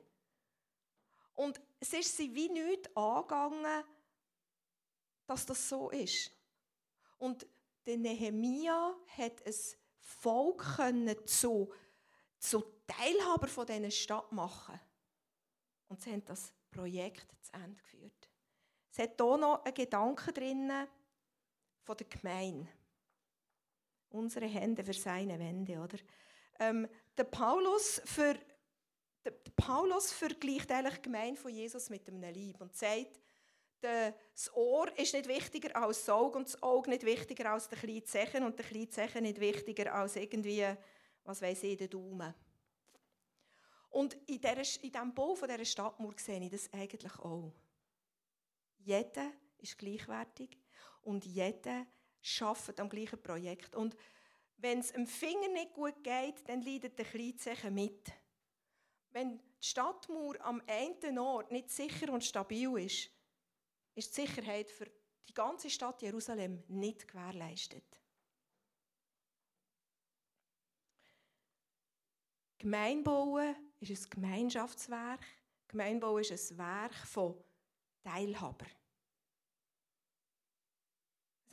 Und 1.34 1.60
es 1.80 1.92
ist 1.92 2.16
sie 2.16 2.34
wie 2.34 2.48
nichts 2.48 2.94
angegangen, 2.96 3.84
dass 5.26 5.46
das 5.46 5.68
so 5.68 5.90
ist. 5.90 6.30
Und 7.18 7.46
der 7.86 7.96
Nehemia 7.98 8.94
hat 9.16 9.40
es 9.44 9.76
Volk 9.98 10.76
können 10.76 11.26
zu, 11.26 11.72
zu 12.38 12.62
Teilhaber 12.86 13.48
von 13.48 13.66
dieser 13.66 13.90
Stadt 13.90 14.30
machen. 14.32 14.78
Und 15.88 16.00
sie 16.02 16.12
haben 16.12 16.24
das 16.24 16.52
Projekt 16.70 17.26
zu 17.42 17.52
Ende 17.54 17.76
geführt. 17.76 18.28
Es 18.90 18.98
hat 18.98 19.20
hier 19.20 19.36
noch 19.36 19.64
einen 19.64 19.74
Gedanken 19.74 20.34
drin 20.34 20.72
von 21.82 21.96
der 21.96 22.06
Gemeinde. 22.06 22.68
Unsere 24.14 24.46
Hände 24.46 24.84
für 24.84 24.92
seine 24.92 25.38
Wände, 25.38 25.78
oder? 25.78 25.98
Ähm, 26.60 26.88
der 27.16 27.24
Paulus 27.24 28.00
für 28.04 28.36
der 29.24 29.32
Paulus 29.56 30.12
vergleicht 30.12 30.70
eigentlich 30.70 30.96
die 30.96 31.02
Gemeinde 31.02 31.40
von 31.40 31.50
Jesus 31.50 31.88
mit 31.88 32.06
einem 32.08 32.22
Lieb 32.32 32.60
und 32.60 32.76
sagt, 32.76 33.20
das 33.80 34.54
Ohr 34.54 34.86
ist 34.98 35.14
nicht 35.14 35.28
wichtiger 35.28 35.76
als 35.76 36.00
das 36.00 36.08
Auge 36.10 36.38
und 36.38 36.48
das 36.48 36.62
Auge 36.62 36.90
nicht 36.90 37.04
wichtiger 37.04 37.52
als 37.52 37.68
der 37.68 37.78
kleine 37.78 38.04
Zechen 38.04 38.44
und 38.44 38.58
der 38.58 38.66
kleine 38.66 38.88
Zechen 38.88 39.22
nicht 39.22 39.40
wichtiger 39.40 39.94
als 39.94 40.16
irgendwie, 40.16 40.66
was 41.24 41.42
weiß 41.42 41.62
ich, 41.64 41.76
der 41.76 41.88
Daumen. 41.88 42.34
Und 43.90 44.14
in, 44.26 44.40
dieser, 44.40 44.82
in 44.82 44.90
diesem 44.90 45.14
Bau 45.14 45.34
von 45.34 45.48
dieser 45.48 45.64
Stadtmauer 45.64 46.14
sehe 46.18 46.40
ich 46.40 46.50
das 46.50 46.72
eigentlich 46.72 47.18
auch. 47.18 47.52
Jeder 48.78 49.32
ist 49.58 49.78
gleichwertig 49.78 50.58
und 51.02 51.24
jeder 51.24 51.86
arbeitet 52.40 52.80
am 52.80 52.88
gleichen 52.88 53.22
Projekt. 53.22 53.74
Und 53.74 53.96
wenn 54.56 54.80
es 54.80 54.92
dem 54.92 55.06
Finger 55.06 55.48
nicht 55.48 55.72
gut 55.72 56.02
geht, 56.02 56.48
dann 56.48 56.62
leidet 56.62 56.98
der 56.98 57.04
Kleinzechen 57.04 57.74
mit. 57.74 58.12
Wenn 59.10 59.38
die 59.38 59.44
Stadtmauer 59.60 60.40
am 60.40 60.62
einen 60.66 61.18
Ort 61.18 61.52
nicht 61.52 61.70
sicher 61.70 62.12
und 62.12 62.24
stabil 62.24 62.78
ist, 62.78 63.10
ist 63.94 64.16
die 64.16 64.22
Sicherheit 64.22 64.70
für 64.70 64.90
die 65.28 65.34
ganze 65.34 65.70
Stadt 65.70 66.02
Jerusalem 66.02 66.62
nicht 66.68 67.06
gewährleistet. 67.06 67.84
Gemeinbauen 72.58 73.54
ist 73.80 73.90
ein 73.90 74.10
Gemeinschaftswerk. 74.10 75.24
Gemeinbau 75.68 76.18
ist 76.18 76.30
ein 76.30 76.58
Werk 76.58 76.94
von 76.94 77.34
Teilhaber. 78.02 78.66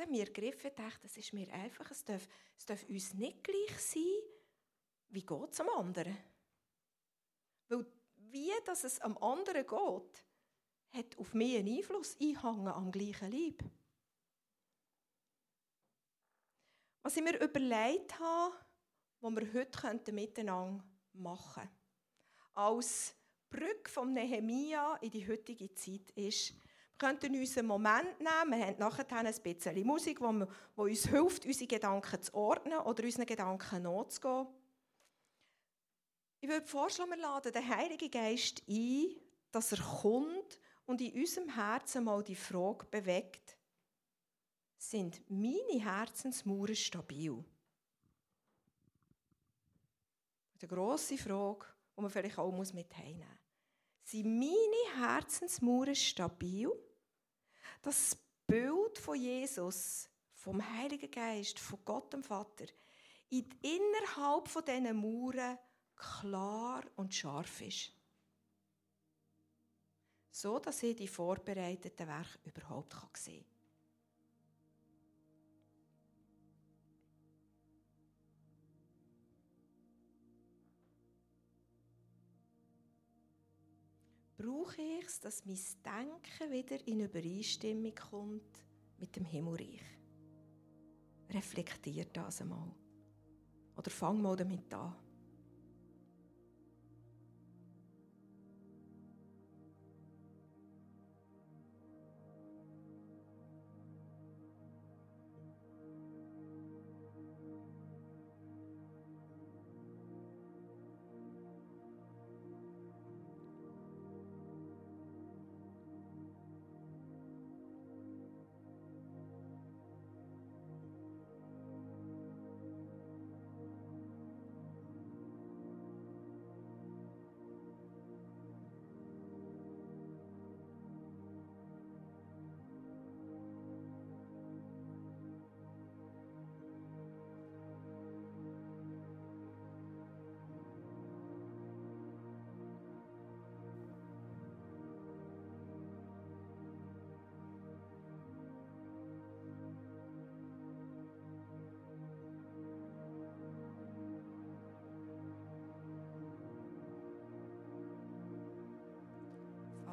Das 0.01 0.07
haben 0.07 0.17
wir 0.17 0.25
gegriffen 0.25 0.71
und 0.71 1.03
das 1.03 1.15
ist 1.15 1.31
mir 1.31 1.53
einfach, 1.53 1.91
es 1.91 2.03
darf, 2.03 2.27
es 2.57 2.65
darf 2.65 2.89
uns 2.89 3.13
nicht 3.13 3.43
gleich 3.43 3.79
sein, 3.79 4.01
wie 5.09 5.23
geht 5.23 5.51
es 5.51 5.59
am 5.59 5.69
anderen. 5.69 6.17
Weil 7.67 7.85
wie 8.15 8.51
dass 8.65 8.83
es 8.83 8.99
am 9.01 9.15
anderen 9.19 9.61
geht, 9.61 10.25
hat 10.91 11.19
auf 11.19 11.35
mich 11.35 11.55
einen 11.55 11.77
Einfluss, 11.77 12.17
einhängen 12.19 12.69
am 12.69 12.91
gleichen 12.91 13.31
Leib. 13.31 13.63
Was 17.03 17.17
ich 17.17 17.23
mir 17.23 17.39
überlegt 17.39 18.19
habe, 18.19 18.55
was 19.19 19.35
wir 19.35 19.53
heute 19.53 20.11
miteinander 20.13 20.83
machen 21.13 21.61
könnten, 21.61 21.77
als 22.55 23.13
Brücke 23.51 23.91
vom 23.91 24.13
Nehemia 24.13 24.95
in 24.95 25.11
die 25.11 25.27
heutige 25.27 25.71
Zeit 25.75 26.09
ist, 26.15 26.55
könnten 27.01 27.35
uns 27.35 27.57
einen 27.57 27.67
Moment 27.67 28.19
nehmen, 28.19 28.59
wir 28.59 28.67
haben 28.67 28.77
nachher 28.77 29.11
ein 29.11 29.41
bisschen 29.41 29.85
Musik, 29.85 30.19
die 30.19 30.45
uns 30.75 31.07
hilft, 31.07 31.45
unsere 31.45 31.67
Gedanken 31.67 32.21
zu 32.21 32.33
ordnen 32.35 32.79
oder 32.79 33.03
unseren 33.03 33.25
Gedanken 33.25 33.81
nachzugehen. 33.81 34.47
Ich 36.41 36.49
würde 36.49 36.67
vorschlagen, 36.67 37.09
wir 37.09 37.17
laden 37.17 37.51
den 37.51 37.67
Heiligen 37.67 38.11
Geist 38.11 38.61
ein, 38.67 39.15
dass 39.51 39.71
er 39.71 39.79
kommt 39.79 40.59
und 40.85 41.01
in 41.01 41.19
unserem 41.19 41.49
Herzen 41.49 42.03
mal 42.03 42.23
die 42.23 42.35
Frage 42.35 42.85
bewegt, 42.85 43.57
sind 44.77 45.21
meine 45.27 45.79
Herzensmauern 45.79 46.75
stabil? 46.75 47.43
Die 50.61 50.67
grosse 50.67 51.17
Frage, 51.17 51.65
die 51.97 52.01
man 52.01 52.11
vielleicht 52.11 52.37
auch 52.37 52.51
mit 52.51 52.97
heimnehmen 52.97 53.27
muss. 53.27 54.09
Sind 54.11 54.25
meine 54.25 55.07
Herzensmauern 55.07 55.95
stabil? 55.95 56.71
Das 57.81 58.17
Bild 58.47 58.97
von 58.97 59.15
Jesus, 59.15 60.09
vom 60.33 60.61
Heiligen 60.77 61.09
Geist, 61.09 61.59
von 61.59 61.79
Gott 61.85 62.13
dem 62.13 62.23
Vater, 62.23 62.65
in 63.29 63.49
innerhalb 63.61 64.47
von 64.47 64.65
diesen 64.65 64.95
Mauern 64.97 65.57
klar 65.95 66.83
und 66.95 67.13
scharf 67.13 67.61
ist 67.61 67.91
so 70.31 70.59
dass 70.59 70.81
ich 70.83 70.95
die 70.95 71.07
vorbereiteten 71.07 72.07
Werke 72.07 72.39
überhaupt 72.45 72.95
sehen 73.17 73.43
kann. 73.43 73.60
Brauche 84.41 84.81
ich 84.81 85.05
es, 85.05 85.19
dass 85.19 85.45
mein 85.45 85.59
Denken 85.85 86.51
wieder 86.51 86.87
in 86.87 87.01
Übereinstimmung 87.01 87.93
kommt 87.93 88.63
mit 88.97 89.15
dem 89.15 89.25
Himmelreich. 89.25 89.81
Reflektiert 91.29 92.15
das 92.15 92.41
einmal. 92.41 92.73
Oder 93.77 93.91
fang 93.91 94.21
mal 94.21 94.35
damit 94.35 94.73
an. 94.73 94.95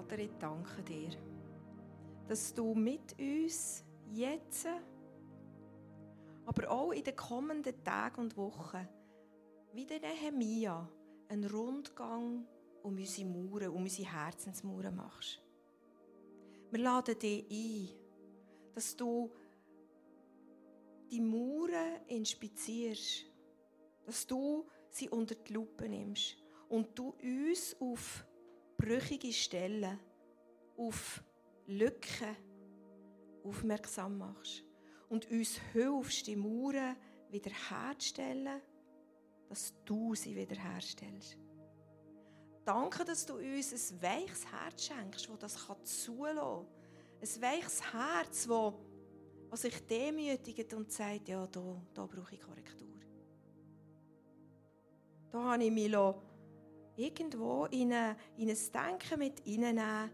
Vater, 0.09 0.23
ich 0.23 0.31
danke 0.39 0.83
dir, 0.85 1.11
dass 2.29 2.55
du 2.55 2.75
mit 2.75 3.15
uns 3.19 3.85
jetzt, 4.11 4.67
aber 6.47 6.71
auch 6.71 6.93
in 6.93 7.05
den 7.05 7.15
kommenden 7.15 7.85
Tagen 7.85 8.23
und 8.23 8.37
Wochen, 8.39 8.89
wie 9.75 9.85
der 9.85 10.01
Nehemia, 10.01 10.89
einen 11.29 11.45
Rundgang 11.51 12.47
um 12.83 12.97
unsere 12.97 13.29
Mauern, 13.29 13.69
um 13.69 13.83
unsere 13.83 14.11
Herzensmauern 14.11 14.97
machst. 14.97 15.43
Wir 16.71 16.81
laden 16.81 17.19
dich 17.19 17.45
ein, 17.51 17.91
dass 18.75 18.97
du 18.97 19.31
die 21.11 21.21
Mauern 21.21 22.01
inspizierst, 22.07 23.27
dass 24.07 24.27
du 24.27 24.67
sie 24.89 25.11
unter 25.11 25.35
die 25.35 25.53
Lupe 25.53 25.87
nimmst 25.87 26.39
und 26.71 26.99
du 26.99 27.15
uns 27.23 27.77
auf 27.79 28.25
brüchige 28.79 29.33
Stellen, 29.33 29.99
auf 30.77 31.23
Lücken 31.67 32.37
aufmerksam 33.45 34.19
machst 34.19 34.65
und 35.09 35.31
uns 35.31 35.59
hilfst, 35.73 36.27
die 36.27 36.37
Mauern 36.37 36.97
wiederherzustellen, 37.31 38.63
dass 39.49 39.75
du 39.85 40.15
sie 40.15 40.35
wiederherstellst. 40.35 41.37
Danke, 42.65 43.05
dass 43.05 43.27
du 43.27 43.35
uns 43.35 43.73
ein 43.73 44.03
weiches 44.03 44.47
Herz 44.53 44.85
schenkst, 44.85 45.29
das 45.41 45.55
das 45.55 46.05
zulassen 46.05 46.37
kann. 46.37 46.67
Ein 47.21 47.43
weiches 47.43 47.93
Herz, 47.93 48.49
das 49.51 49.63
sich 49.63 49.87
demütigt 49.87 50.73
und 50.75 50.93
sagt, 50.93 51.29
ja, 51.29 51.47
da, 51.47 51.83
da 51.95 52.07
brauche 52.07 52.35
ich 52.35 52.41
Korrektur. 52.41 52.89
Da 55.31 55.53
habe 55.53 55.65
ich 55.65 55.73
mich 55.73 55.91
irgendwo 56.99 57.67
in, 57.67 57.93
eine, 57.93 58.17
in 58.37 58.51
ein 58.51 58.57
Denken 58.75 59.19
mit 59.19 59.41
hineinnehmen, 59.41 60.11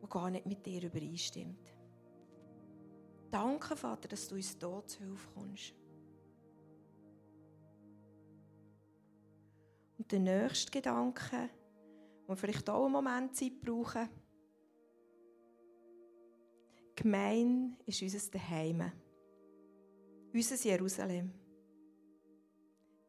das 0.00 0.10
gar 0.10 0.30
nicht 0.30 0.46
mit 0.46 0.64
dir 0.64 0.84
übereinstimmt. 0.84 1.74
Danke, 3.30 3.76
Vater, 3.76 4.08
dass 4.08 4.28
du 4.28 4.36
uns 4.36 4.56
hier 4.58 4.86
zu 4.86 4.98
Hilfe 5.00 5.28
kommst. 5.34 5.74
Und 9.98 10.12
der 10.12 10.20
nächste 10.20 10.70
Gedanke, 10.70 11.50
wo 12.26 12.32
wir 12.32 12.36
vielleicht 12.36 12.68
auch 12.70 12.84
einen 12.84 12.92
Moment 12.92 13.34
Zeit 13.36 13.60
brauchen, 13.60 14.08
Gemeinde 16.94 17.76
ist 17.86 18.02
unser 18.02 18.30
Daheim. 18.30 18.92
Unser 20.32 20.68
Jerusalem. 20.68 21.32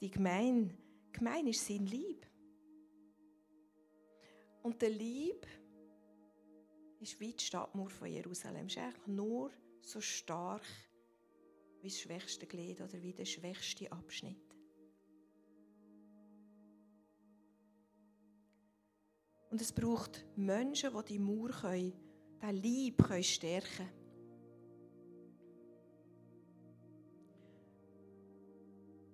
Die 0.01 0.09
Gemeinde, 0.09 0.75
Gemeinde 1.11 1.51
ist 1.51 1.67
sein 1.67 1.85
Lieb. 1.85 2.25
Und 4.63 4.81
der 4.81 4.89
Lieb 4.89 5.45
ist 7.01 7.19
wie 7.19 7.33
die 7.33 7.43
Stadtmauer 7.43 7.89
von 7.89 8.07
Jerusalem. 8.07 8.67
Ist 8.67 8.77
eigentlich 8.77 9.07
nur 9.07 9.51
so 9.81 9.99
stark 9.99 10.63
wie 11.81 11.89
das 11.89 11.99
schwächste 11.99 12.47
Glied 12.47 12.79
oder 12.79 13.01
wie 13.01 13.13
der 13.13 13.25
schwächste 13.25 13.91
Abschnitt. 13.91 14.37
Und 19.49 19.61
es 19.61 19.71
braucht 19.73 20.25
Menschen, 20.35 20.91
die 20.97 21.05
die 21.13 21.19
Mauer 21.19 21.49
können, 21.49 21.93
diesen 22.41 22.55
Lieb 22.55 23.03
können 23.03 23.23
stärken 23.23 23.67
können. 23.69 24.03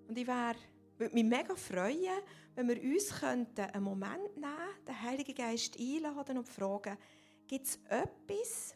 Und 0.07 0.17
ich 0.17 0.27
wäre, 0.27 0.55
würde 0.99 1.15
mich 1.15 1.23
mega 1.23 1.55
freuen, 1.55 2.21
wenn 2.55 2.67
wir 2.67 2.81
uns 2.81 3.23
einen 3.23 3.83
Moment 3.83 4.35
nehmen 4.35 4.85
den 4.85 5.01
Heiligen 5.01 5.33
Geist 5.33 5.79
einladen 5.79 6.38
und 6.38 6.47
fragen, 6.47 6.97
gibt 7.47 7.65
es 7.65 7.79
etwas, 7.88 8.75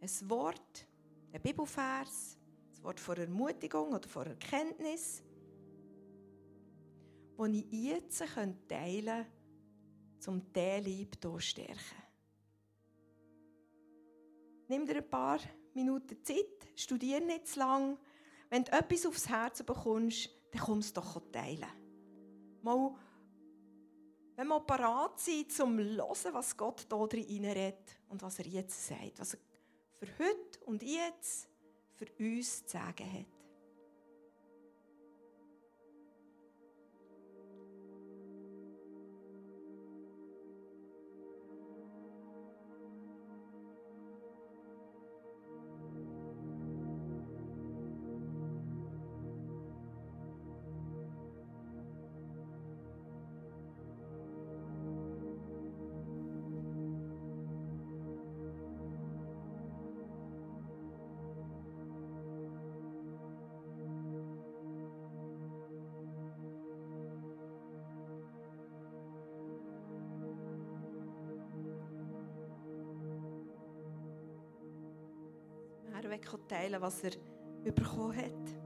ein 0.00 0.30
Wort, 0.30 0.86
ein 1.32 1.40
Bibelvers, 1.40 2.36
ein 2.76 2.84
Wort 2.84 3.00
von 3.00 3.16
Ermutigung 3.16 3.92
oder 3.94 4.08
von 4.08 4.26
Erkenntnis, 4.26 5.22
das 7.38 7.48
ich 7.48 7.72
jetzt 7.72 8.18
teilen 8.18 8.54
könnte, 8.68 9.26
um 10.26 10.52
diesen 10.52 10.84
Lieb 10.84 11.22
zu 11.22 11.38
stärken. 11.38 12.02
Nimm 14.68 14.86
dir 14.86 14.96
ein 14.98 15.10
paar 15.10 15.40
Minuten 15.72 16.22
Zeit, 16.22 16.68
studiere 16.76 17.22
nicht 17.22 17.48
zu 17.48 17.60
lang. 17.60 17.98
Wenn 18.50 18.64
du 18.64 18.72
etwas 18.72 19.06
aufs 19.06 19.28
Herz 19.28 19.62
bekommst, 19.62 20.30
dann 20.50 20.62
komm 20.62 20.78
es 20.78 20.92
doch 20.92 21.20
teilen. 21.30 21.66
Mal, 22.62 22.94
wenn 24.36 24.48
wir 24.48 24.60
parat 24.60 25.18
sind, 25.20 25.52
zum 25.52 25.78
zu 25.78 25.84
hören, 25.96 26.34
was 26.34 26.56
Gott 26.56 26.86
hier 26.88 27.06
drin 27.06 27.44
redet 27.44 27.98
und 28.08 28.22
was 28.22 28.38
er 28.38 28.46
jetzt 28.46 28.86
sagt, 28.86 29.18
was 29.18 29.34
er 29.34 29.40
für 29.92 30.06
heute 30.18 30.64
und 30.66 30.82
jetzt 30.82 31.48
für 31.94 32.06
uns 32.18 32.64
zu 32.64 32.72
sagen 32.72 33.12
hat. 33.12 33.39
Teilen 76.48 76.80
was 76.80 77.02
er 77.02 77.12
bekommen 77.62 78.16
hat. 78.16 78.59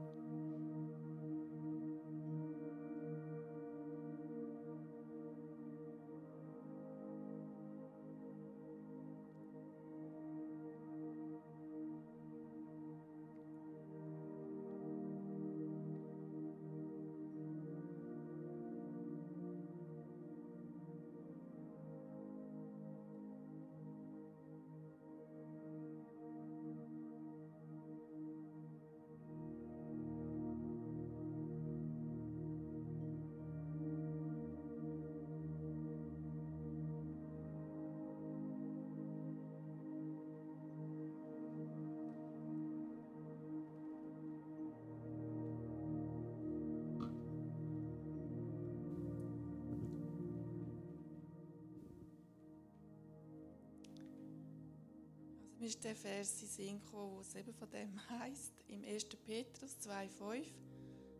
Der 55.85 55.95
Vers 55.95 56.41
in 56.41 56.47
Sinn 56.47 56.79
gekommen, 56.83 57.19
es 57.21 57.35
eben 57.35 57.53
von 57.53 57.69
dem 57.69 58.09
heißt 58.09 58.53
im 58.69 58.83
1. 58.83 59.05
Petrus 59.23 59.77
2,5 59.83 60.47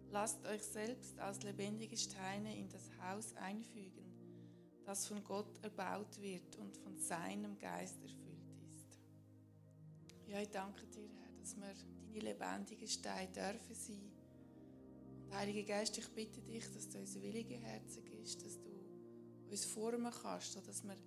Lasst 0.09 0.43
euch 0.47 0.63
selbst 0.63 1.19
als 1.19 1.43
lebendige 1.43 1.95
Steine 1.95 2.57
in 2.57 2.67
das 2.69 2.89
Haus 2.99 3.35
einfügen, 3.35 4.11
das 4.83 5.05
von 5.05 5.23
Gott 5.23 5.63
erbaut 5.63 6.19
wird 6.19 6.55
und 6.55 6.75
von 6.77 6.97
seinem 6.97 7.59
Geist 7.59 8.01
erfüllt 8.01 8.49
ist. 8.73 8.99
Ja, 10.25 10.41
ich 10.41 10.49
danke 10.49 10.87
dir, 10.87 11.09
Herr, 11.09 11.33
dass 11.39 11.55
wir 11.55 11.73
deine 12.07 12.19
lebendigen 12.19 12.87
Steine 12.87 13.31
dürfen 13.31 13.75
sein. 13.75 14.11
Und 15.25 15.35
Heiliger 15.35 15.63
Geist, 15.63 15.95
ich 15.99 16.07
bitte 16.09 16.41
dich, 16.41 16.71
dass 16.71 16.89
du 16.89 16.97
uns 16.97 17.21
willige 17.21 17.57
Herzen 17.57 18.03
gibst, 18.03 18.43
dass 18.43 18.59
du 18.59 18.71
uns 19.47 19.65
formen 19.65 20.11
kannst, 20.23 20.55
dass 20.67 20.83
wir 20.83 20.97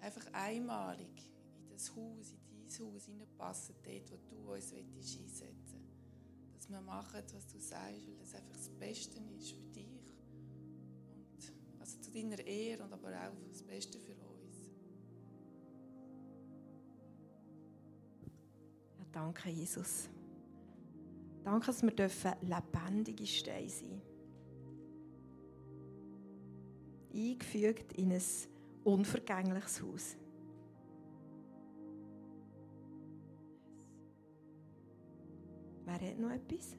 einfach 0.00 0.26
einmalig 0.32 1.30
in 1.60 1.68
das 1.68 1.94
Haus, 1.94 2.32
in 2.32 2.43
dein 2.64 2.86
Haus 2.86 3.06
hineinpassen, 3.06 3.74
dort, 3.82 4.10
wo 4.10 4.16
du 4.36 4.52
uns 4.54 4.72
einsetzen 4.72 5.22
willst. 5.22 5.74
Dass 6.56 6.70
wir 6.70 6.80
machen, 6.80 7.22
was 7.32 7.46
du 7.46 7.58
sagst, 7.58 8.06
weil 8.06 8.16
das 8.18 8.34
einfach 8.34 8.56
das 8.56 8.68
Beste 8.70 9.18
ist 9.38 9.52
für 9.52 9.66
dich. 9.66 9.86
Und 11.14 11.80
also 11.80 12.00
zu 12.00 12.10
deiner 12.10 12.38
Ehre 12.44 12.84
und 12.84 12.92
aber 12.92 13.08
auch 13.08 13.48
das 13.50 13.62
Beste 13.62 13.98
für 13.98 14.12
uns. 14.12 14.70
Ja, 18.98 19.04
danke, 19.12 19.50
Jesus. 19.50 20.08
Danke, 21.42 21.66
dass 21.66 21.82
wir 21.82 21.90
dürfen 21.90 22.32
lebendige 22.40 23.26
Steine 23.26 23.68
sein 23.68 24.00
Eingefügt 27.14 27.92
in 27.92 28.12
ein 28.12 28.22
unvergängliches 28.82 29.82
Haus. 29.82 30.16
Wer 36.00 36.10
hat 36.10 36.18
noch 36.18 36.30
etwas? 36.30 36.76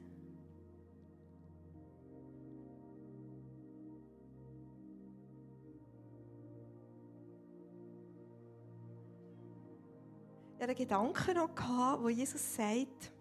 Hatte 10.54 10.64
einen 10.64 10.76
Gedanken 10.76 11.34
noch, 11.34 12.02
wo 12.02 12.08
Jesus 12.08 12.56
sagt, 12.56 13.12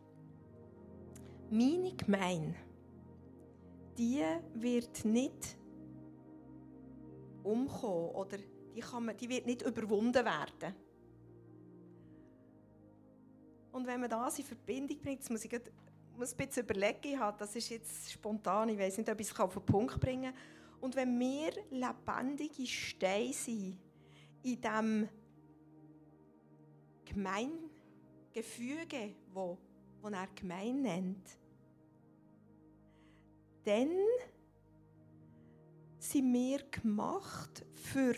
meine 1.49 1.93
Gemeinde, 1.95 2.55
die 3.97 4.23
wird 4.55 5.05
nicht 5.05 5.57
umkommen 7.43 8.09
oder 8.15 8.37
die, 8.75 8.81
kann 8.81 9.05
man, 9.05 9.15
die 9.15 9.29
wird 9.29 9.45
nicht 9.45 9.61
überwunden 9.61 10.25
werden. 10.25 10.75
Und 13.71 13.85
wenn 13.87 13.99
man 13.99 14.09
das 14.09 14.39
in 14.39 14.45
Verbindung 14.45 14.99
bringt, 15.01 15.21
das 15.21 15.29
muss 15.29 15.45
ich 15.45 15.51
muss 16.17 16.33
ein 16.33 16.37
bisschen 16.37 16.63
überlegen, 16.63 17.19
habe, 17.19 17.37
das 17.37 17.55
ist 17.55 17.69
jetzt 17.69 18.11
spontan, 18.11 18.69
ich 18.69 18.79
weiß 18.79 18.97
nicht, 18.97 19.09
ob 19.09 19.19
ich 19.19 19.29
es 19.29 19.39
auf 19.39 19.53
den 19.53 19.65
Punkt 19.65 19.99
bringen 19.99 20.33
kann. 20.33 20.41
Und 20.81 20.95
wenn 20.95 21.19
wir 21.19 21.51
lebendige 21.71 22.65
Steine 22.67 23.33
sind 23.33 23.77
in 24.43 24.61
diesem 24.61 25.09
Gemeingefüge, 27.05 29.15
wo, 29.33 29.57
wo 30.01 30.09
er 30.09 30.27
gemein 30.35 30.81
nennt, 30.81 31.39
dann 33.63 33.89
sind 35.97 36.33
wir 36.33 36.59
gemacht 36.69 37.65
für 37.73 38.15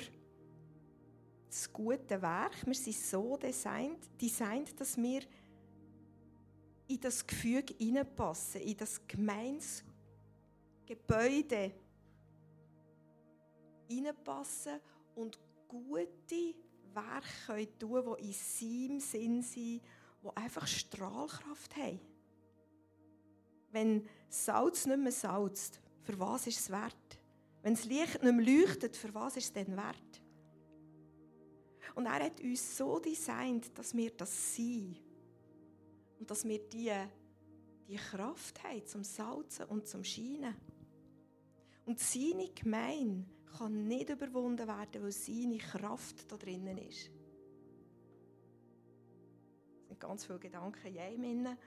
das 1.48 1.72
gute 1.72 2.22
Werk. 2.22 2.66
Wir 2.66 2.76
sind 2.76 2.96
so 2.96 3.38
designt, 3.38 4.10
designt 4.22 4.78
dass 4.80 4.98
wir 4.98 5.22
in 6.88 7.02
das 7.02 7.26
Gefüge 7.26 7.74
hineinpassen, 7.78 8.62
in 8.62 8.78
das 8.78 9.02
Gemeinsgebäude 9.08 11.72
hineinpassen 13.88 14.80
und 15.16 15.40
gute 15.68 16.54
Werke 16.94 17.68
tun 17.78 18.04
können, 18.04 18.16
die 18.20 18.28
in 18.28 18.34
seinem 18.34 19.00
Sinn 19.00 19.42
sind, 19.42 19.56
die 19.56 19.82
einfach 20.36 20.68
Strahlkraft 20.68 21.76
haben. 21.76 22.00
Wenn 23.72 24.08
Salz 24.30 24.86
nicht 24.86 25.00
mehr 25.00 25.12
salzt, 25.12 25.80
für 26.02 26.20
was 26.20 26.48
ist 26.48 26.60
es 26.60 26.70
wert? 26.70 27.20
Wenn 27.62 27.76
das 27.76 27.86
Licht 27.86 28.24
nicht 28.24 28.36
mehr 28.36 28.46
leuchtet, 28.46 28.96
für 28.96 29.14
was 29.14 29.38
ist 29.38 29.46
es 29.46 29.54
denn 29.54 29.76
wert? 29.76 30.22
Und 31.96 32.06
er 32.06 32.26
hat 32.26 32.42
uns 32.42 32.78
so 32.78 33.00
designt, 33.00 33.78
dass 33.78 33.96
wir 33.96 34.12
das 34.12 34.56
sind. 34.56 34.98
Und 36.20 36.30
dass 36.30 36.48
wir 36.48 36.60
die, 36.60 36.92
die 37.88 37.96
Kraft 37.96 38.64
haben 38.64 38.86
zum 38.86 39.04
Salzen 39.04 39.66
und 39.66 39.88
zum 39.88 40.04
Scheinen. 40.04 40.56
Und 41.86 42.00
seine 42.00 42.50
Gemeinde 42.50 43.26
kann 43.58 43.88
nicht 43.88 44.10
überwunden 44.10 44.68
werden, 44.68 45.04
weil 45.04 45.12
seine 45.12 45.58
Kraft 45.58 46.32
da 46.32 46.38
drinnen 46.38 46.78
ist. 46.78 47.10
Es 49.82 49.88
sind 49.88 50.00
ganz 50.00 50.26
viele 50.26 50.40
Gedanken 50.40 50.88
in 50.88 51.00
einem. 51.00 51.58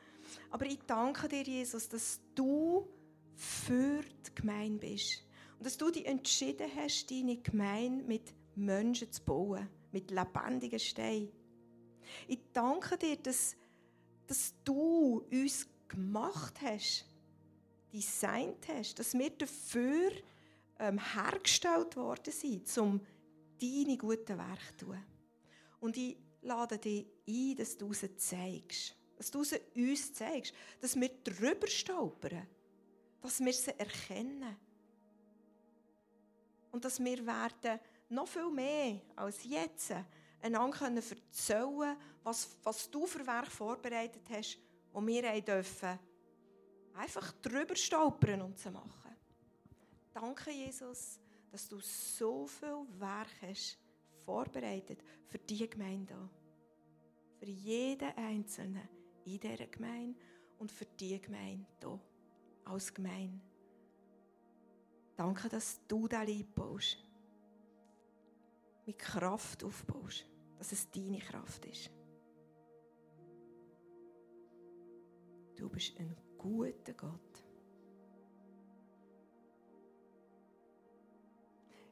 Aber 0.50 0.66
ich 0.66 0.78
danke 0.86 1.26
dir, 1.28 1.42
Jesus, 1.42 1.88
dass 1.88 2.20
du 2.34 2.86
für 3.34 4.02
die 4.02 4.34
Gemeinde 4.34 4.78
bist. 4.78 5.24
Und 5.58 5.66
dass 5.66 5.76
du 5.76 5.90
dich 5.90 6.06
entschieden 6.06 6.70
hast, 6.76 7.10
deine 7.10 7.38
Gemeinde 7.38 8.04
mit 8.04 8.34
Menschen 8.54 9.10
zu 9.10 9.22
bauen, 9.22 9.68
mit 9.92 10.10
lebendigen 10.10 10.78
Steinen. 10.78 11.30
Ich 12.28 12.40
danke 12.52 12.96
dir, 12.98 13.16
dass, 13.16 13.56
dass 14.30 14.54
du 14.62 15.26
uns 15.32 15.66
gemacht 15.88 16.54
hast, 16.62 17.04
designt 17.92 18.68
hast, 18.68 18.96
dass 19.00 19.12
wir 19.12 19.30
dafür 19.30 20.12
ähm, 20.78 21.00
hergestellt 21.14 21.96
worden 21.96 22.32
sind, 22.32 22.78
um 22.78 23.00
deine 23.60 23.96
guten 23.96 24.38
Werke 24.38 24.76
zu 24.78 24.86
tun. 24.86 25.04
Und 25.80 25.96
ich 25.96 26.16
lade 26.42 26.78
dich 26.78 27.06
ein, 27.28 27.56
dass 27.56 27.76
du 27.76 27.92
sie 27.92 28.14
zeigst. 28.14 28.94
Dass 29.16 29.32
du 29.32 29.42
sie 29.42 29.58
uns 29.74 30.12
zeigst. 30.12 30.54
Dass 30.80 30.94
wir 30.94 31.08
drüber 31.24 31.66
stolpern. 31.66 32.46
Dass 33.20 33.40
wir 33.40 33.52
sie 33.52 33.76
erkennen. 33.76 34.56
Und 36.70 36.84
dass 36.84 37.02
wir 37.02 37.26
werden 37.26 37.80
noch 38.10 38.28
viel 38.28 38.48
mehr 38.52 39.00
als 39.16 39.42
jetzt 39.42 39.92
einander 40.42 40.76
können 40.76 40.96
erzählen 40.96 41.96
was, 42.22 42.56
was 42.62 42.90
du 42.90 43.06
für 43.06 43.26
Werk 43.26 43.50
vorbereitet 43.50 44.22
hast, 44.30 44.58
wo 44.92 45.06
wir 45.06 45.40
dürfen 45.40 45.98
einfach 46.94 47.32
drüber 47.40 47.76
stolpern 47.76 48.42
und 48.42 48.58
sie 48.58 48.70
machen. 48.70 49.16
Danke, 50.12 50.50
Jesus, 50.50 51.18
dass 51.50 51.68
du 51.68 51.80
so 51.80 52.46
viel 52.46 52.86
Werk 52.98 53.28
hast 53.42 53.78
vorbereitet 54.24 55.02
für 55.26 55.38
diese 55.38 55.68
Gemeinde. 55.68 56.14
Für 57.38 57.46
jeden 57.46 58.10
Einzelnen 58.16 58.88
in 59.24 59.40
dieser 59.40 59.66
Gemeinde 59.66 60.18
und 60.58 60.70
für 60.70 60.84
die 60.84 61.20
Gemeinde 61.20 61.66
hier 61.80 62.00
als 62.64 62.92
Gemeinde. 62.92 63.40
Danke, 65.16 65.48
dass 65.48 65.80
du 65.86 66.06
da 66.06 66.22
Lieb 66.22 66.54
baust. 66.54 66.98
Mit 68.86 68.98
Kraft 68.98 69.64
aufbaust. 69.64 70.29
Dass 70.60 70.72
es 70.72 70.90
deine 70.90 71.18
Kraft 71.18 71.64
ist. 71.64 71.90
Du 75.56 75.70
bist 75.70 75.98
ein 75.98 76.14
guter 76.36 76.92
Gott. 76.92 77.44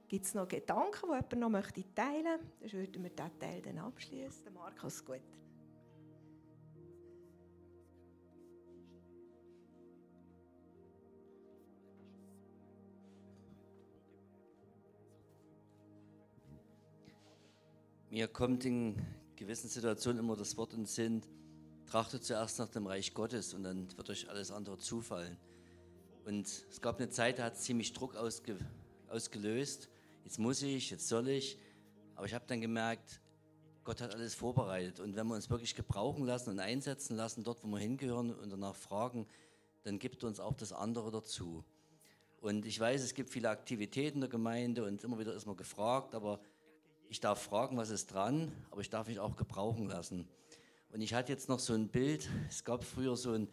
Gibt 0.07 0.27
es 0.27 0.35
noch 0.35 0.47
Gedanken, 0.47 1.07
die 1.07 1.35
jemand 1.35 1.55
noch 1.55 1.71
teilen 1.95 2.25
möchte? 2.25 2.51
Dann 2.61 2.73
würden 2.73 3.03
wir 3.05 3.11
diesen 3.11 3.39
Teil 3.39 3.62
dann 3.62 3.79
abschließen. 3.79 4.53
Markus, 4.53 5.03
gut. 5.03 5.23
Mir 18.11 18.26
kommt 18.26 18.64
in 18.64 18.96
gewissen 19.36 19.68
Situationen 19.68 20.20
immer 20.20 20.36
das 20.36 20.56
Wort 20.56 20.72
in 20.72 20.80
den 20.80 20.86
Sinn, 20.86 21.22
trachtet 21.86 22.24
zuerst 22.24 22.59
nach 22.59 22.68
dem 22.68 22.86
Reich 22.86 23.12
Gottes 23.12 23.54
und 23.54 23.64
dann 23.64 23.88
wird 23.96 24.09
euch 24.11 24.28
alles 24.30 24.50
andere 24.50 24.78
zufallen. 24.78 25.36
Und 26.24 26.46
es 26.46 26.80
gab 26.80 26.98
eine 26.98 27.11
Zeit, 27.11 27.38
da 27.38 27.44
hat 27.44 27.54
es 27.54 27.62
ziemlich 27.62 27.92
Druck 27.92 28.16
ausge, 28.16 28.56
ausgelöst 29.09 29.88
jetzt 30.28 30.38
muss 30.38 30.61
ich, 30.61 30.90
jetzt 30.90 31.09
soll 31.09 31.28
ich. 31.28 31.59
Aber 32.14 32.26
ich 32.26 32.34
habe 32.34 32.44
dann 32.46 32.61
gemerkt, 32.61 33.20
Gott 33.82 34.02
hat 34.02 34.14
alles 34.14 34.34
vorbereitet. 34.34 35.00
Und 35.00 35.16
wenn 35.16 35.26
wir 35.26 35.34
uns 35.34 35.48
wirklich 35.48 35.74
gebrauchen 35.74 36.26
lassen 36.26 36.50
und 36.50 36.61
einsetzen 36.61 37.16
lassen, 37.16 37.44
dort, 37.44 37.64
wo 37.64 37.68
wir 37.68 37.78
hingehören 37.78 38.34
und 38.34 38.50
danach 38.50 38.76
fragen, 38.76 39.26
dann 39.84 39.98
gibt 39.98 40.24
uns 40.24 40.38
auch 40.38 40.52
das 40.52 40.74
andere 40.74 41.11
dazu. 41.11 41.64
Und 42.42 42.66
ich 42.66 42.78
weiß, 42.78 43.02
es 43.02 43.14
gibt 43.14 43.30
viele 43.30 43.48
Aktivitäten 43.48 44.18
in 44.18 44.20
der 44.20 44.28
Gemeinde 44.28 44.84
und 44.84 45.02
immer 45.02 45.18
wieder 45.18 45.34
ist 45.34 45.46
man 45.46 45.56
gefragt, 45.56 46.14
aber 46.14 46.40
ich 47.09 47.20
darf 47.20 47.42
fragen, 47.42 47.76
was 47.76 47.90
ist 47.90 48.12
dran, 48.12 48.52
aber 48.70 48.80
ich 48.80 48.90
darf 48.90 49.09
mich 49.09 49.18
auch 49.18 49.36
gebrauchen 49.36 49.86
lassen. 49.86 50.28
Und 50.92 51.00
ich 51.00 51.14
hatte 51.14 51.32
jetzt 51.32 51.48
noch 51.48 51.59
so 51.59 51.74
ein 51.74 51.88
Bild, 51.88 52.28
es 52.48 52.64
gab 52.64 52.84
früher 52.84 53.16
so 53.16 53.32
ein, 53.32 53.48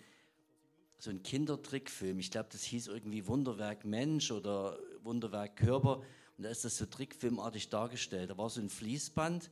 so 0.97 1.09
ein 1.09 1.23
Kindertrickfilm, 1.23 2.19
ich 2.19 2.31
glaube, 2.31 2.49
das 2.51 2.63
hieß 2.63 2.87
irgendwie 2.87 3.27
Wunderwerk 3.27 3.85
Mensch 3.85 4.31
oder 4.31 4.77
Wunderwerk 5.03 5.55
Körper. 5.57 6.01
Und 6.37 6.43
da 6.43 6.49
ist 6.49 6.65
das 6.65 6.77
so 6.77 6.85
trickfilmartig 6.85 7.69
dargestellt. 7.69 8.29
Da 8.29 8.37
war 8.37 8.49
so 8.49 8.59
ein 8.59 8.69
Fließband 8.69 9.49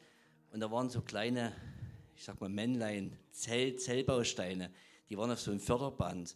und 0.51 0.59
da 0.59 0.69
waren 0.71 0.89
so 0.89 1.01
kleine, 1.01 1.53
ich 2.15 2.25
sag 2.25 2.41
mal 2.41 2.49
Männlein, 2.49 3.17
Zell, 3.31 3.77
Zellbausteine. 3.77 4.69
Die 5.09 5.17
waren 5.17 5.31
auf 5.31 5.39
so 5.39 5.51
einem 5.51 5.59
Förderband. 5.59 6.35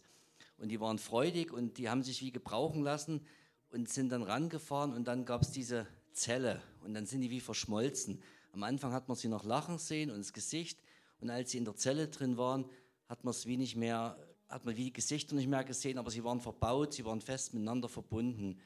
Und 0.58 0.70
die 0.70 0.80
waren 0.80 0.98
freudig 0.98 1.52
und 1.52 1.78
die 1.78 1.88
haben 1.88 2.02
sich 2.02 2.22
wie 2.22 2.32
gebrauchen 2.32 2.82
lassen 2.82 3.24
und 3.70 3.88
sind 3.88 4.10
dann 4.10 4.22
rangefahren 4.22 4.92
und 4.92 5.06
dann 5.06 5.24
gab 5.24 5.42
es 5.42 5.52
diese 5.52 5.86
Zelle 6.18 6.60
und 6.84 6.94
dann 6.94 7.06
sind 7.06 7.20
die 7.20 7.30
wie 7.30 7.40
verschmolzen. 7.40 8.22
Am 8.52 8.62
Anfang 8.62 8.92
hat 8.92 9.08
man 9.08 9.16
sie 9.16 9.28
noch 9.28 9.44
lachen 9.44 9.78
sehen 9.78 10.10
und 10.10 10.18
das 10.18 10.32
Gesicht 10.32 10.78
und 11.20 11.30
als 11.30 11.52
sie 11.52 11.58
in 11.58 11.64
der 11.64 11.76
Zelle 11.76 12.08
drin 12.08 12.36
waren, 12.36 12.68
hat 13.08 13.24
man 13.24 13.30
es 13.30 13.46
wie 13.46 13.56
nicht 13.56 13.76
mehr, 13.76 14.18
hat 14.48 14.64
man 14.64 14.76
wie 14.76 14.84
die 14.84 14.92
Gesichter 14.92 15.34
nicht 15.34 15.48
mehr 15.48 15.64
gesehen, 15.64 15.98
aber 15.98 16.10
sie 16.10 16.24
waren 16.24 16.40
verbaut, 16.40 16.94
sie 16.94 17.04
waren 17.04 17.20
fest 17.20 17.54
miteinander 17.54 17.88
verbunden. 17.88 18.60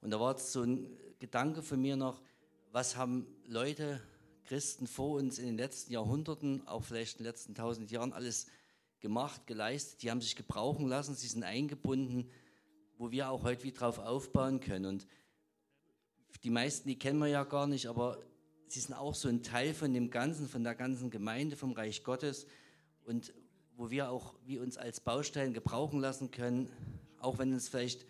Und 0.00 0.10
da 0.10 0.20
war 0.20 0.32
jetzt 0.32 0.52
so 0.52 0.62
ein 0.62 0.88
Gedanke 1.18 1.62
von 1.62 1.80
mir 1.80 1.96
noch, 1.96 2.20
was 2.72 2.96
haben 2.96 3.26
Leute, 3.46 4.00
Christen 4.44 4.86
vor 4.86 5.16
uns 5.18 5.38
in 5.38 5.46
den 5.46 5.56
letzten 5.56 5.92
Jahrhunderten, 5.92 6.66
auch 6.66 6.82
vielleicht 6.82 7.18
in 7.18 7.24
den 7.24 7.30
letzten 7.30 7.54
tausend 7.54 7.90
Jahren 7.90 8.12
alles 8.12 8.46
gemacht, 9.00 9.46
geleistet, 9.46 10.02
die 10.02 10.10
haben 10.10 10.20
sich 10.20 10.36
gebrauchen 10.36 10.88
lassen, 10.88 11.14
sie 11.14 11.28
sind 11.28 11.44
eingebunden, 11.44 12.30
wo 12.96 13.10
wir 13.10 13.30
auch 13.30 13.42
heute 13.42 13.64
wieder 13.64 13.78
drauf 13.78 13.98
aufbauen 13.98 14.60
können. 14.60 14.86
Und 14.86 15.06
die 16.44 16.50
meisten, 16.50 16.88
die 16.88 16.98
kennen 16.98 17.18
wir 17.18 17.28
ja 17.28 17.44
gar 17.44 17.66
nicht, 17.66 17.86
aber 17.86 18.18
sie 18.68 18.80
sind 18.80 18.94
auch 18.94 19.14
so 19.14 19.28
ein 19.28 19.42
Teil 19.42 19.74
von 19.74 19.92
dem 19.92 20.10
Ganzen, 20.10 20.48
von 20.48 20.62
der 20.62 20.74
ganzen 20.74 21.10
Gemeinde, 21.10 21.56
vom 21.56 21.72
Reich 21.72 22.04
Gottes 22.04 22.46
und 23.04 23.32
wo 23.76 23.90
wir 23.90 24.10
auch, 24.10 24.34
wie 24.44 24.58
uns 24.58 24.76
als 24.76 25.00
Baustein 25.00 25.54
gebrauchen 25.54 26.00
lassen 26.00 26.30
können, 26.30 26.70
auch 27.20 27.38
wenn 27.38 27.52
es 27.52 27.68
vielleicht 27.68 28.06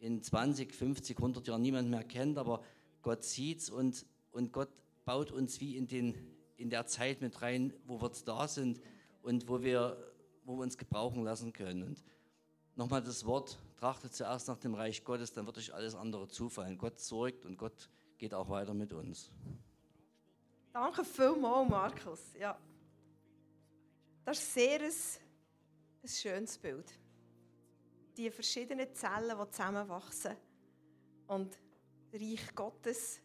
in 0.00 0.20
20, 0.20 0.74
50, 0.74 1.16
100 1.16 1.46
Jahren 1.46 1.62
niemand 1.62 1.88
mehr 1.88 2.04
kennt, 2.04 2.38
aber 2.38 2.62
Gott 3.02 3.24
sieht's 3.24 3.70
und, 3.70 4.04
und 4.32 4.52
Gott 4.52 4.68
baut 5.04 5.30
uns 5.30 5.60
wie 5.60 5.76
in, 5.76 5.86
den, 5.86 6.14
in 6.56 6.70
der 6.70 6.86
Zeit 6.86 7.20
mit 7.20 7.40
rein, 7.42 7.72
wo 7.86 8.00
wir 8.00 8.10
da 8.24 8.48
sind 8.48 8.80
und 9.22 9.48
wo 9.48 9.62
wir, 9.62 9.96
wo 10.44 10.56
wir 10.56 10.62
uns 10.62 10.76
gebrauchen 10.76 11.22
lassen 11.22 11.52
können. 11.52 11.84
Und 11.84 12.02
nochmal 12.76 13.02
das 13.02 13.24
Wort, 13.24 13.58
trachtet 13.82 14.14
zuerst 14.14 14.46
nach 14.46 14.58
dem 14.58 14.74
Reich 14.74 15.02
Gottes, 15.02 15.32
dann 15.32 15.44
wird 15.44 15.58
euch 15.58 15.74
alles 15.74 15.96
andere 15.96 16.28
zufallen. 16.28 16.78
Gott 16.78 17.00
sorgt 17.00 17.44
und 17.44 17.56
Gott 17.56 17.90
geht 18.16 18.32
auch 18.32 18.48
weiter 18.48 18.74
mit 18.74 18.92
uns. 18.92 19.32
Danke 20.72 21.04
vielmals, 21.04 21.68
Markus. 21.68 22.20
Ja. 22.38 22.56
Das 24.24 24.38
ist 24.38 24.54
sehr 24.54 24.80
ein, 24.80 24.92
ein 26.04 26.08
schönes 26.08 26.56
Bild 26.58 26.96
die 28.16 28.30
verschiedenen 28.30 28.94
Zellen, 28.94 29.36
die 29.36 29.50
zusammenwachsen 29.50 30.36
und 31.26 31.58
Reich 32.12 32.54
Gottes 32.54 33.20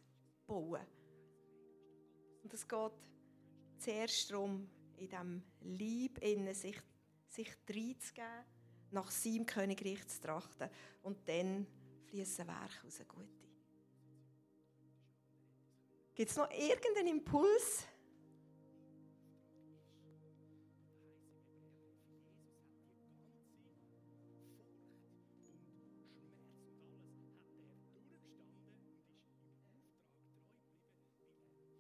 bauen. 0.47 0.81
Und 2.41 2.51
es 2.51 2.67
geht 2.67 2.91
zuerst 3.77 4.31
darum, 4.31 4.67
in 4.95 5.07
diesem 5.07 5.43
innen 6.21 6.53
sich, 6.55 6.79
sich 7.27 7.49
reinzugeben, 7.69 8.56
nach 8.91 9.11
seinem 9.11 9.45
Königreich 9.45 10.05
zu 10.07 10.21
trachten. 10.21 10.69
Und 11.03 11.17
dann 11.27 11.67
fließen 12.05 12.47
Werke 12.47 12.87
aus, 12.87 13.01
gute. 13.07 13.27
Gibt 16.15 16.31
es 16.31 16.37
noch 16.37 16.49
irgendeinen 16.49 17.19
Impuls? 17.19 17.85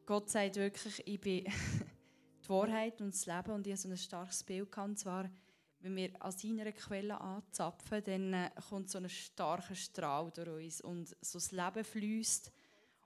Gott 0.07 0.29
sagt 0.29 0.55
wirklich, 0.55 1.05
ich 1.05 1.19
bin 1.19 1.43
die 2.43 2.49
Wahrheit 2.49 3.01
und 3.01 3.13
das 3.13 3.25
Leben 3.25 3.51
und 3.51 3.67
ich 3.67 3.73
habe 3.73 3.81
so 3.81 3.89
ein 3.89 3.97
starkes 3.97 4.41
Bild 4.41 4.71
gehabt, 4.71 4.87
und 4.87 4.97
zwar, 4.97 5.29
wenn 5.87 5.95
wir 5.95 6.21
an 6.21 6.31
seiner 6.31 6.71
Quelle 6.73 7.19
anzapfen, 7.19 8.03
dann 8.03 8.33
äh, 8.33 8.51
kommt 8.69 8.89
so 8.89 8.97
ein 8.97 9.09
starker 9.09 9.75
Strahl 9.75 10.31
durch 10.31 10.49
uns 10.49 10.81
und 10.81 11.15
so 11.21 11.39
das 11.39 11.51
Leben 11.51 11.83
fließt 11.83 12.51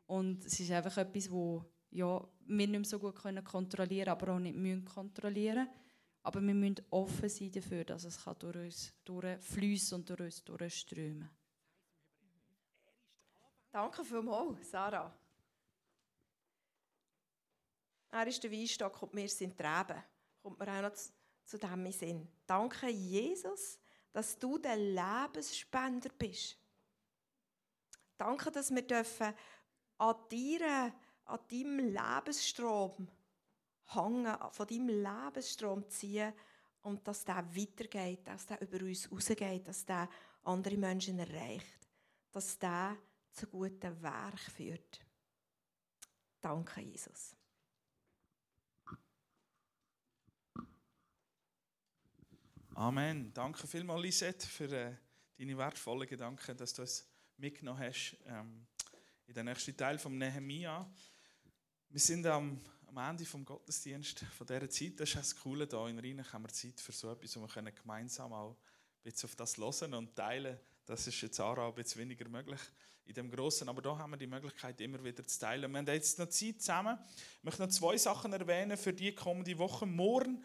und 0.08 0.44
es 0.46 0.60
ist 0.60 0.72
einfach 0.72 0.98
etwas, 0.98 1.30
wo 1.30 1.64
ja, 1.92 2.28
wir 2.46 2.68
nicht 2.68 2.70
mehr 2.70 2.84
so 2.84 2.98
gut 2.98 3.16
können 3.16 3.44
kontrollieren 3.44 4.10
aber 4.10 4.34
auch 4.34 4.40
nicht 4.40 4.58
müssen 4.58 4.86
kontrollieren 4.86 5.70
aber 6.24 6.42
wir 6.42 6.54
müssen 6.54 6.82
offen 6.90 7.30
sein 7.30 7.52
dafür, 7.52 7.84
dass 7.84 8.04
es 8.04 8.24
kann 8.24 8.36
durch 8.40 8.56
uns 8.56 8.94
durchfließen 9.04 10.00
und 10.00 10.10
durch 10.10 10.22
uns 10.22 10.44
durchströmen 10.44 11.30
Danke 13.72 14.04
vielmals, 14.04 14.70
Sarah. 14.70 15.14
Er 18.12 18.28
ist 18.28 18.44
der 18.44 18.52
Weinstock 18.52 19.02
und 19.02 19.16
wir 19.16 19.30
sind 19.30 19.58
die 19.58 19.64
Reben. 19.64 20.04
Kommt 20.42 20.60
mir 20.60 20.68
auch 20.68 20.82
noch 20.82 20.94
zu, 20.94 21.14
zu 21.52 21.58
dem 21.58 21.86
in 21.86 21.92
Sinn. 21.92 22.28
Danke, 22.48 22.88
Jesus, 22.88 23.78
dass 24.14 24.40
du 24.40 24.58
der 24.58 24.78
Lebensspender 24.78 26.10
bist. 26.18 26.58
Danke, 28.18 28.50
dass 28.52 28.74
wir 28.74 28.84
dürfen 28.84 29.34
an, 29.98 30.16
dir, 30.32 30.94
an 31.26 31.40
deinem 31.50 31.80
Lebensstrom 31.80 33.10
hängen, 33.88 34.38
von 34.52 34.68
deinem 34.68 34.88
Lebensstrom 34.88 35.90
ziehen 35.90 36.34
und 36.84 37.06
dass 37.06 37.26
der 37.26 37.46
weitergeht, 37.54 38.26
dass 38.26 38.46
der 38.46 38.62
über 38.62 38.78
uns 38.86 39.12
rausgeht, 39.12 39.68
dass 39.68 39.86
der 39.86 40.08
andere 40.44 40.78
Menschen 40.78 41.20
erreicht, 41.20 41.90
dass 42.32 42.58
der 42.58 42.98
zu 43.32 43.48
guten 43.48 44.02
Werk 44.02 44.40
führt. 44.40 45.02
Danke, 46.40 46.80
Jesus. 46.80 47.36
Amen. 52.82 53.32
Danke 53.32 53.68
vielmals, 53.68 54.02
Lisette, 54.02 54.48
für 54.48 54.72
äh, 54.72 54.96
deine 55.38 55.56
wertvollen 55.56 56.08
Gedanken, 56.08 56.58
dass 56.58 56.74
du 56.74 56.82
es 56.82 57.08
mitgenommen 57.38 57.80
hast 57.80 58.18
ähm, 58.26 58.66
in 59.28 59.36
den 59.36 59.46
nächsten 59.46 59.78
Teil 59.78 60.00
vom 60.00 60.18
Nehemia. 60.18 60.92
Wir 61.90 62.00
sind 62.00 62.26
am, 62.26 62.60
am 62.88 62.98
Ende 62.98 63.24
vom 63.24 63.46
Gottesdienst 63.46 64.26
von 64.36 64.48
dieser 64.48 64.68
Zeit. 64.68 65.00
Das 65.00 65.10
ist 65.10 65.16
das 65.16 65.36
Coole 65.36 65.68
da. 65.68 65.88
In 65.88 66.00
Rhein 66.00 66.26
haben 66.34 66.42
wir 66.42 66.50
Zeit 66.50 66.82
für 66.82 66.92
so 66.92 67.12
etwas, 67.12 67.38
wo 67.38 67.42
wir 67.42 67.50
können 67.50 67.72
gemeinsam 67.76 68.34
auch 68.34 68.56
ein 68.56 69.04
bisschen 69.04 69.30
auf 69.30 69.36
das 69.36 69.58
hören 69.58 69.94
und 69.94 70.16
teilen. 70.16 70.60
Das 70.88 71.06
ist 71.06 71.22
jetzt 71.22 71.40
auch 71.40 71.56
ein 71.60 71.76
bisschen 71.76 72.02
weniger 72.02 72.28
möglich 72.30 72.62
in 73.06 73.14
dem 73.14 73.30
Großen, 73.30 73.70
aber 73.70 73.84
da 73.84 73.96
haben 73.96 74.10
wir 74.10 74.18
die 74.18 74.26
Möglichkeit, 74.26 74.82
immer 74.82 75.04
wieder 75.04 75.24
zu 75.24 75.40
teilen. 75.40 75.72
Wir 75.72 75.78
haben 75.78 75.86
jetzt 75.86 76.18
noch 76.18 76.30
Zeit 76.30 76.60
zusammen. 76.60 76.98
Ich 77.38 77.44
möchte 77.44 77.62
noch 77.62 77.70
zwei 77.70 77.96
Sachen 77.98 78.34
erwähnen 78.34 78.76
für 78.76 78.92
die 78.92 79.14
kommende 79.14 79.56
Woche. 79.60 79.86
Morgen 79.86 80.44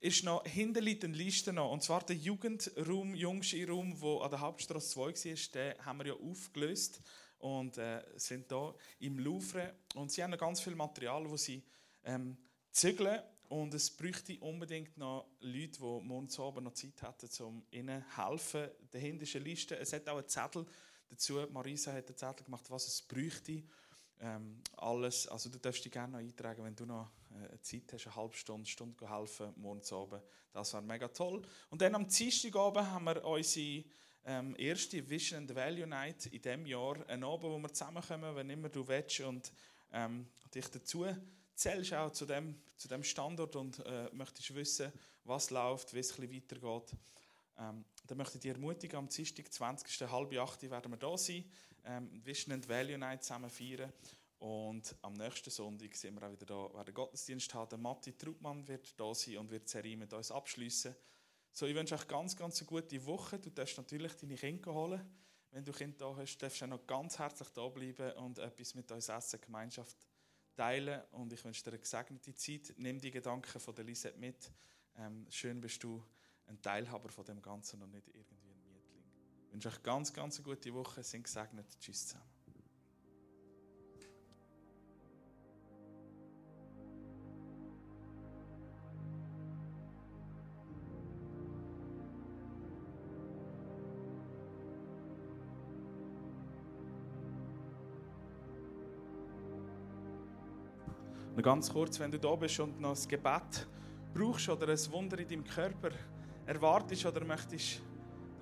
ist 0.00 0.24
noch 0.24 0.44
hinter 0.46 0.80
eine 0.80 1.14
Liste 1.14 1.52
noch. 1.52 1.70
Und 1.70 1.82
zwar 1.82 2.04
der 2.04 2.16
Jugendraum, 2.16 3.14
Jungski-Raum, 3.14 3.98
der 4.00 4.22
an 4.22 4.30
der 4.30 4.40
Hauptstraße 4.40 4.90
2 4.90 5.00
war, 5.00 5.12
den 5.54 5.84
haben 5.84 5.98
wir 5.98 6.06
ja 6.06 6.14
aufgelöst 6.14 7.00
und 7.38 7.78
äh, 7.78 8.02
sind 8.16 8.50
da 8.50 8.74
im 9.00 9.18
Louvre. 9.18 9.74
Und 9.94 10.10
sie 10.10 10.22
haben 10.22 10.30
noch 10.30 10.38
ganz 10.38 10.60
viel 10.60 10.74
Material, 10.74 11.28
wo 11.28 11.36
sie 11.36 11.62
ähm, 12.04 12.36
zügeln. 12.70 13.20
Und 13.48 13.74
es 13.74 13.90
bräuchte 13.90 14.38
unbedingt 14.40 14.98
noch 14.98 15.28
Leute, 15.40 15.78
die 15.78 16.00
morgens 16.02 16.38
Abend 16.40 16.64
noch 16.64 16.74
Zeit 16.74 17.00
hätten, 17.00 17.44
um 17.44 17.64
ihnen 17.70 18.04
zu 18.04 18.16
helfen. 18.16 18.68
Dahinter 18.90 19.22
ist 19.22 19.36
eine 19.36 19.44
Liste. 19.44 19.78
Es 19.78 19.92
hat 19.92 20.08
auch 20.08 20.18
einen 20.18 20.28
Zettel 20.28 20.66
dazu. 21.08 21.46
Marisa 21.52 21.92
hat 21.92 22.08
einen 22.08 22.16
Zettel 22.16 22.44
gemacht, 22.44 22.68
was 22.70 22.88
es 22.88 23.02
bräuchte. 23.02 23.62
Ähm, 24.20 24.62
alles, 24.76 25.28
also 25.28 25.50
du 25.50 25.58
darfst 25.58 25.84
dich 25.84 25.92
gerne 25.92 26.12
noch 26.12 26.18
eintragen, 26.18 26.64
wenn 26.64 26.74
du 26.74 26.86
noch 26.86 27.10
äh, 27.30 27.60
Zeit 27.60 27.92
hast, 27.92 28.06
eine 28.06 28.16
halbe 28.16 28.36
Stunde, 28.36 28.68
Stunde 28.68 29.10
helfen, 29.10 29.52
morgens 29.56 29.92
oben. 29.92 30.20
Das 30.52 30.72
wäre 30.72 30.82
mega 30.82 31.08
toll. 31.08 31.42
Und 31.70 31.82
dann 31.82 31.94
am 31.94 32.08
Dienstagabend 32.08 32.90
haben 32.90 33.04
wir 33.04 33.22
unsere 33.24 33.84
ähm, 34.24 34.54
erste 34.58 35.08
Vision 35.08 35.40
and 35.40 35.54
Value 35.54 35.86
Night 35.86 36.26
in 36.26 36.40
diesem 36.40 36.66
Jahr. 36.66 36.96
Ein 37.08 37.24
Abend, 37.24 37.44
wo 37.44 37.58
wir 37.58 37.72
zusammenkommen, 37.72 38.34
wenn 38.34 38.50
immer 38.50 38.68
du 38.68 38.86
willst 38.88 39.20
und 39.20 39.52
ähm, 39.92 40.26
dich 40.54 40.68
dazu 40.68 41.06
zählst 41.54 41.94
auch 41.94 42.12
zu 42.12 42.26
dem, 42.26 42.54
zu 42.76 42.88
dem 42.88 43.02
Standort 43.02 43.56
und 43.56 43.84
äh, 43.86 44.10
möchtest 44.12 44.54
wissen, 44.54 44.92
was 45.24 45.50
läuft, 45.50 45.94
wie 45.94 46.00
es 46.00 46.18
ein 46.18 46.30
weitergeht. 46.30 46.96
Ähm, 47.58 47.84
dann 48.06 48.18
möchte 48.18 48.36
ich 48.36 48.42
dich 48.42 48.52
ermutigen, 48.52 48.98
am 48.98 49.08
Dienstag, 49.08 49.50
20. 49.50 50.08
halb 50.10 50.36
acht 50.38 50.62
werden 50.62 50.92
wir 50.92 50.98
da 50.98 51.16
sein 51.16 51.44
ähm, 51.86 52.24
Vision 52.24 52.54
and 52.54 52.68
Value 52.68 52.98
Night 52.98 53.24
zusammen 53.24 53.50
feiern. 53.50 53.92
Und 54.38 54.94
am 55.02 55.14
nächsten 55.14 55.50
Sonntag 55.50 55.94
sind 55.96 56.20
wir 56.20 56.26
auch 56.26 56.32
wieder 56.32 56.46
da, 56.46 56.74
werden 56.74 56.92
Gottesdienst 56.92 57.52
haben. 57.54 57.80
Matti 57.80 58.12
Trautmann 58.12 58.66
wird 58.68 58.98
da 59.00 59.14
sein 59.14 59.38
und 59.38 59.50
wird 59.50 59.64
die 59.64 59.70
Serie 59.70 59.96
mit 59.96 60.12
uns 60.12 60.30
abschließen. 60.30 60.94
So, 61.52 61.66
ich 61.66 61.74
wünsche 61.74 61.94
euch 61.94 62.06
ganz, 62.06 62.36
ganz 62.36 62.60
eine 62.60 62.66
gute 62.66 63.04
Woche. 63.06 63.38
Du 63.38 63.50
darfst 63.50 63.78
natürlich 63.78 64.12
deine 64.12 64.34
Kinder 64.34 64.74
holen. 64.74 65.00
Wenn 65.50 65.64
du 65.64 65.72
Kinder 65.72 65.96
da 65.96 66.16
hast, 66.16 66.36
darfst 66.36 66.60
du 66.60 66.66
auch 66.66 66.70
noch 66.70 66.86
ganz 66.86 67.18
herzlich 67.18 67.48
da 67.48 67.66
bleiben 67.68 68.12
und 68.18 68.38
etwas 68.38 68.74
mit 68.74 68.92
uns 68.92 69.08
essen, 69.08 69.40
Gemeinschaft 69.40 69.96
teilen. 70.54 71.00
Und 71.12 71.32
ich 71.32 71.42
wünsche 71.42 71.64
dir 71.64 71.70
eine 71.70 71.78
gesegnete 71.78 72.34
Zeit. 72.34 72.74
Nimm 72.76 73.00
die 73.00 73.10
Gedanken 73.10 73.58
von 73.58 73.74
der 73.74 73.84
Lisette 73.84 74.18
mit. 74.18 74.50
Ähm, 74.98 75.26
schön 75.30 75.58
bist 75.60 75.82
du 75.82 76.02
ein 76.46 76.60
Teilhaber 76.60 77.08
von 77.08 77.24
dem 77.24 77.40
Ganzen 77.40 77.82
und 77.82 77.90
nicht 77.90 78.08
irgendwie 78.08 78.35
wünsche 79.56 79.68
euch 79.68 79.82
ganz, 79.82 80.12
ganz 80.12 80.36
eine 80.36 80.44
gute 80.44 80.74
Woche. 80.74 81.02
Sind 81.02 81.24
gesegnet. 81.24 81.64
Tschüss 81.80 82.08
zusammen. 82.08 82.26
Noch 101.34 101.42
ganz 101.42 101.70
kurz, 101.70 101.98
wenn 101.98 102.10
du 102.10 102.18
da 102.18 102.34
bist 102.34 102.60
und 102.60 102.78
noch 102.78 102.94
ein 102.94 103.08
Gebet 103.08 103.66
brauchst 104.12 104.50
oder 104.50 104.68
ein 104.68 104.92
Wunder 104.92 105.18
in 105.18 105.28
deinem 105.28 105.44
Körper 105.44 105.90
erwartest 106.44 107.06
oder 107.06 107.24
möchtest 107.24 107.82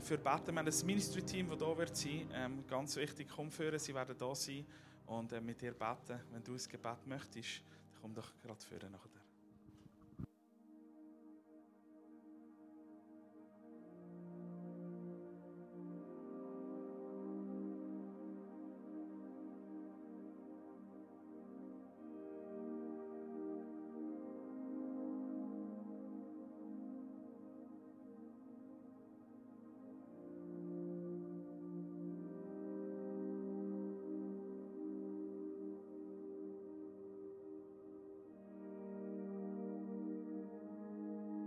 dafür 0.05 0.19
beten. 0.19 0.55
Wir 0.55 0.59
haben 0.59 0.69
ein 0.69 0.87
Ministry-Team, 0.87 1.49
das 1.49 1.59
hier 1.59 1.79
wird 1.79 1.97
sein 1.97 2.29
ähm, 2.35 2.65
Ganz 2.69 2.97
wichtig, 2.97 3.27
komm 3.35 3.51
führen, 3.51 3.79
sie 3.79 3.95
werden 3.95 4.15
da 4.19 4.35
sein 4.35 4.67
und 5.07 5.33
äh, 5.33 5.41
mit 5.41 5.63
dir 5.63 5.73
beten. 5.73 6.21
Wenn 6.31 6.45
du 6.45 6.53
ein 6.53 6.61
Gebet 6.71 7.07
möchtest, 7.07 7.63
dann 7.63 8.01
komm 8.03 8.15
doch 8.15 8.31
gerade 8.43 8.61
führen 8.61 8.93
nachher. 8.93 9.24